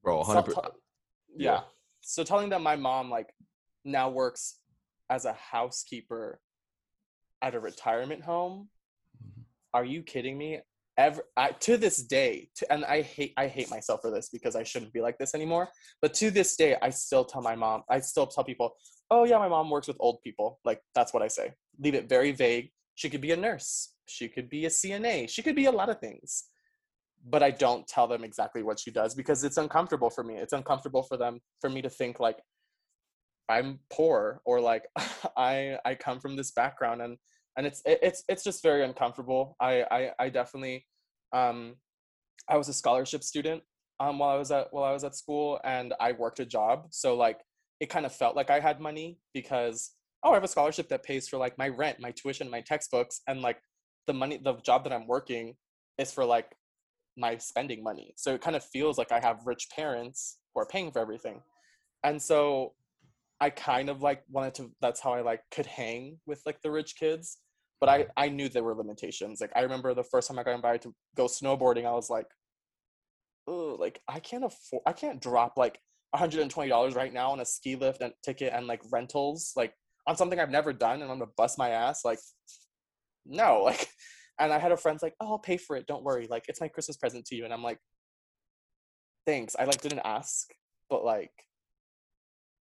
[0.03, 0.23] bro.
[0.23, 0.61] so 100 t-
[1.37, 1.61] yeah.
[2.01, 3.33] So telling them my mom like
[3.85, 4.59] now works
[5.11, 6.41] as a housekeeper
[7.43, 8.69] at a retirement home.
[9.23, 9.45] Mhm.
[9.75, 10.61] Are you kidding me?
[10.99, 14.55] Ever I, to this day, to, and I hate I hate myself for this because
[14.55, 15.71] I shouldn't be like this anymore.
[16.03, 17.83] But to this day, I still tell my mom.
[17.89, 18.75] I still tell people,
[19.13, 21.47] "Oh yeah, my mom works with old people." Like that's what I say.
[21.79, 22.71] Leave it very vague.
[22.95, 23.95] She could be a nurse.
[24.07, 25.29] She could be a CNA.
[25.29, 26.45] She could be a lot of things
[27.25, 30.37] but I don't tell them exactly what she does because it's uncomfortable for me.
[30.37, 32.39] It's uncomfortable for them for me to think like
[33.49, 34.85] I'm poor or like
[35.37, 37.17] I I come from this background and
[37.57, 39.57] and it's it's it's just very uncomfortable.
[39.61, 40.87] I I, I definitely
[41.33, 41.77] um
[42.49, 43.63] I was a scholarship student
[44.01, 46.87] um while I was at while I was at school and I worked a job
[46.91, 47.41] so like
[47.83, 49.91] it kind of felt like I had money because
[50.23, 53.23] oh I have a scholarship that pays for like my rent, my tuition, my textbooks
[53.27, 53.59] and like
[54.07, 55.57] the money the job that I'm working
[55.99, 56.55] is for like
[57.17, 58.15] my spending money.
[58.17, 61.43] So it kind of feels like I have rich parents who are paying for everything.
[62.05, 62.75] And so
[63.41, 66.71] I kind of like wanted to that's how I like could hang with like the
[66.71, 67.39] rich kids.
[67.81, 69.41] But I I knew there were limitations.
[69.41, 72.29] Like I remember the first time I got invited to go snowboarding, I was like,
[73.49, 75.81] oh, like I can't afford I can't drop like
[76.15, 79.75] $120 right now on a ski lift and ticket and like rentals, like
[80.07, 82.05] on something I've never done and I'm gonna bust my ass.
[82.05, 82.19] Like
[83.27, 83.89] no, like
[84.39, 85.87] and I had a friend's like, "Oh, I'll pay for it.
[85.87, 86.27] Don't worry.
[86.29, 87.79] Like, it's my Christmas present to you." And I'm like,
[89.27, 90.53] "Thanks." I like didn't ask,
[90.89, 91.31] but like,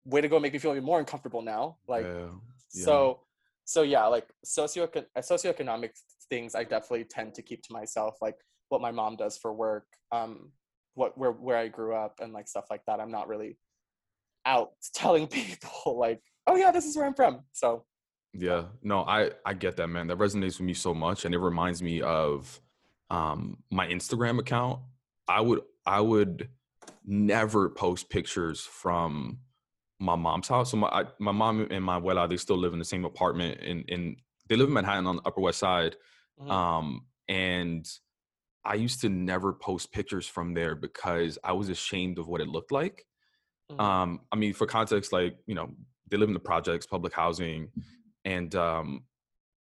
[0.05, 1.77] way to go, make me feel even more uncomfortable now.
[1.87, 2.27] Like, yeah.
[2.73, 2.85] yeah.
[2.85, 3.19] so,
[3.65, 4.87] so yeah, like socio
[5.17, 5.91] socioeconomic
[6.29, 8.17] things, I definitely tend to keep to myself.
[8.21, 8.37] Like
[8.69, 10.51] what my mom does for work, um,
[10.95, 12.99] what where where I grew up, and like stuff like that.
[12.99, 13.57] I'm not really
[14.45, 17.85] out telling people like, "Oh yeah, this is where I'm from." So
[18.33, 20.07] Yeah, no, I I get that, man.
[20.07, 22.59] That resonates with me so much, and it reminds me of
[23.09, 24.79] um my Instagram account.
[25.27, 26.49] I would I would
[27.05, 29.39] never post pictures from
[29.99, 30.71] my mom's house.
[30.71, 33.61] So my I, my mom and my abuela they still live in the same apartment
[33.61, 34.17] in in
[34.47, 35.95] they live in Manhattan on the Upper West Side.
[36.39, 36.51] mhm.
[36.51, 37.87] Um, and
[38.65, 42.47] I used to never post pictures from there because I was ashamed of what it
[42.47, 43.05] looked like.
[43.71, 43.79] Mhm.
[43.79, 45.71] Um, I mean, for context, like you know,
[46.09, 47.71] they live in the projects, public housing,
[48.23, 49.05] and um,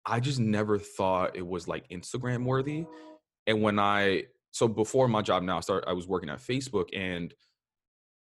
[0.07, 2.87] I just never thought it was like Instagram worthy.
[3.47, 6.89] And when I so before my job now, I started I was working at Facebook,
[6.93, 7.35] and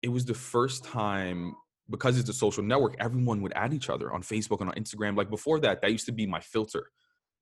[0.02, 1.56] it was the first time
[1.90, 5.16] because it's a social network, everyone would add each other on Facebook and on Instagram.
[5.16, 6.92] Like before that, that used to be my filter.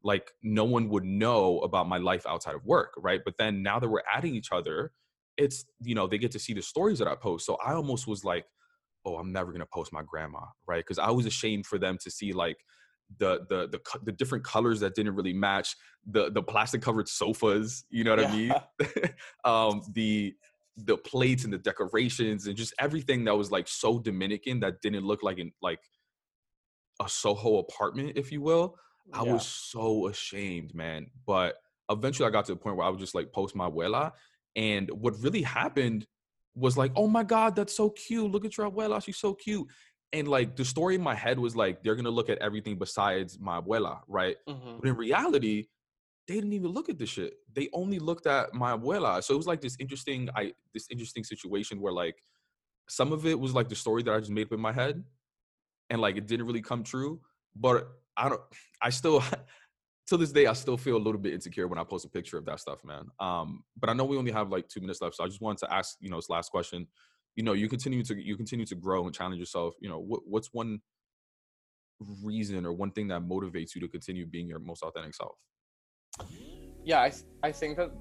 [0.04, 3.22] Like no one would know about my life outside of work, right?
[3.24, 4.92] But then now that we're adding each other,
[5.38, 7.46] it's you know they get to see the stories that I post.
[7.46, 8.46] So I almost was like,
[9.06, 10.84] oh, I'm never gonna post my grandma, right?
[10.84, 12.58] Because I was ashamed for them to see like
[13.18, 15.76] the the the the different colors that didn't really match
[16.06, 17.86] the the plastic covered sofas.
[17.90, 18.54] You know what I mean?
[19.46, 20.34] Um, the
[20.78, 25.06] the plates and the decorations and just everything that was like so Dominican that didn't
[25.06, 25.80] look like in like
[27.02, 28.76] a Soho apartment, if you will.
[29.12, 29.34] I Yeah.
[29.34, 31.12] was so ashamed, man.
[31.26, 31.58] But
[31.90, 34.14] eventually I got to the point where I would just like post my abuela.
[34.56, 36.08] And what really happened
[36.56, 38.32] was like, oh my God, that's so cute.
[38.32, 39.04] Look at your abuela.
[39.04, 39.68] She's so cute.
[40.14, 43.40] And like the story in my head was like, they're gonna look at everything besides
[43.40, 44.38] my abuela, right?
[44.48, 44.80] Mhm.
[44.80, 45.68] But in reality,
[46.28, 47.34] they didn't even look at the shit.
[47.52, 49.24] They only looked at my abuela.
[49.24, 52.24] So it was like this interesting, I this interesting situation where like
[52.88, 55.04] some of it was like the story that I just made up in my head,
[55.90, 57.22] and like it didn't really come true.
[57.56, 57.88] But
[58.18, 58.42] I don't,
[58.82, 59.24] I still,
[60.08, 62.38] till this day, I still feel a little bit insecure when I post a picture
[62.38, 63.06] of that stuff, man.
[63.20, 65.66] Um, but I know we only have like two minutes left, so I just wanted
[65.66, 66.88] to ask, you know, this last question.
[67.36, 69.74] You know, you continue to you continue to grow and challenge yourself.
[69.80, 70.82] You know, what what's one
[72.24, 75.36] reason or one thing that motivates you to continue being your most authentic self?
[76.84, 77.12] yeah I,
[77.42, 77.92] I think that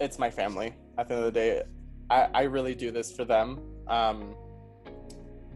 [0.00, 1.62] it's my family at the end of the day
[2.10, 4.34] i, I really do this for them um,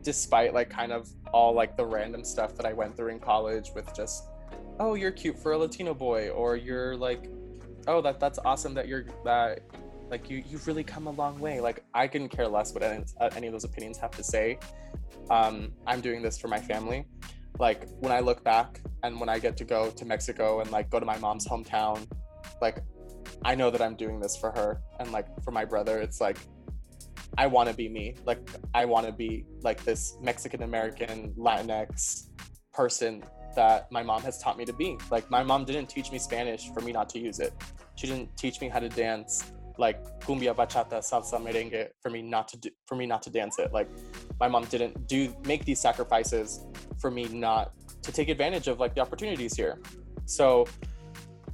[0.07, 3.70] despite like kind of all like the random stuff that i went through in college
[3.74, 4.28] with just
[4.78, 7.28] oh you're cute for a latino boy or you're like
[7.88, 9.62] oh that that's awesome that you're that
[10.09, 11.61] like you you've really come a long way.
[11.61, 14.59] Like i can care less what any, uh, any of those opinions have to say.
[15.28, 17.04] Um, i'm doing this for my family.
[17.59, 20.88] Like when I look back and when I get to go to Mexico and like
[20.90, 22.07] go to my mom's hometown,
[22.61, 22.84] like
[23.44, 26.36] I know that I'm doing this for her and like for my brother, it's like
[27.39, 28.14] I want to be me.
[28.24, 32.28] Like I want to be like this Mexican American Latinx
[32.72, 33.22] person
[33.55, 34.99] that my mom has taught me to be.
[35.11, 37.53] Like my mom didn't teach me Spanish for me not to use it.
[37.97, 42.49] She didn't teach me how to dance like cumbia, bachata, salsa, merengue for me not
[42.49, 43.72] to do, for me not to dance it.
[43.72, 43.89] Like
[44.41, 46.64] my mom didn't do make these sacrifices
[46.99, 47.72] for me not
[48.03, 49.80] to take advantage of like the opportunities here.
[50.24, 50.66] So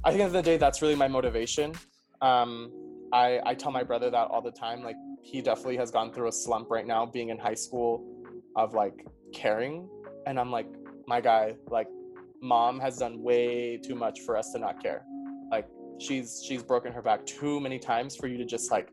[0.03, 1.73] I think at the end of the day, that's really my motivation.
[2.21, 2.71] Um,
[3.13, 4.83] I, I tell my brother that all the time.
[4.83, 8.03] Like he definitely has gone through a slump right now, being in high school,
[8.55, 9.87] of like caring,
[10.25, 10.67] and I'm like,
[11.07, 11.87] my guy, like,
[12.41, 15.05] mom has done way too much for us to not care.
[15.51, 15.67] Like
[15.99, 18.89] she's she's broken her back too many times for you to just like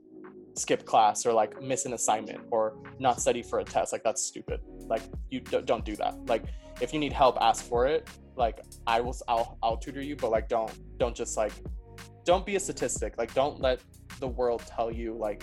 [0.56, 4.22] skip class or like miss an assignment or not study for a test like that's
[4.22, 6.44] stupid like you d- don't do that like
[6.80, 10.30] if you need help ask for it like i will i'll i'll tutor you but
[10.30, 11.52] like don't don't just like
[12.30, 13.18] don't be a statistic.
[13.18, 13.80] Like don't let
[14.20, 15.42] the world tell you like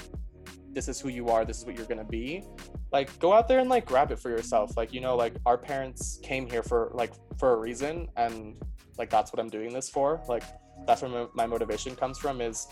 [0.71, 2.45] this is who you are this is what you're to be.
[2.93, 4.77] Like go out there and like grab it for yourself.
[4.77, 8.55] Like you know like our parents came here for like for a reason and
[8.97, 10.23] like that's what i'm doing this for.
[10.29, 10.43] Like
[10.85, 12.67] that's where my, my motivation comes from is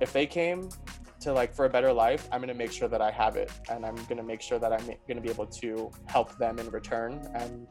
[0.00, 0.68] if they came
[1.18, 3.48] to like for a better life i'm going to make sure that i have it
[3.70, 6.58] and i'm going to make sure that i'm going to be able to help them
[6.58, 7.68] in return and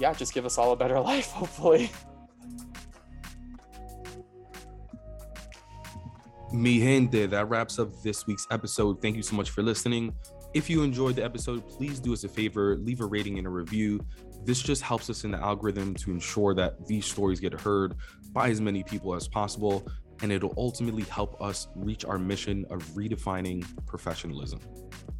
[0.00, 1.92] yeah just give us all a better life hopefully
[6.52, 9.02] Mi gente, that wraps up this week's episode.
[9.02, 10.14] Thank you so much for listening.
[10.54, 13.50] If you enjoyed the episode, please do us a favor, leave a rating and a
[13.50, 14.00] review.
[14.44, 17.96] This just helps us in the algorithm to ensure that these stories get heard
[18.32, 19.86] by as many people as possible,
[20.22, 24.60] and it'll ultimately help us reach our mission of redefining professionalism.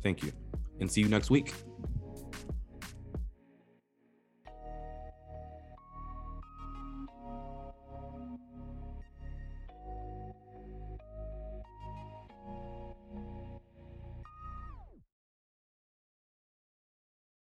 [0.02, 0.32] Thank you,
[0.80, 1.52] and see you next week.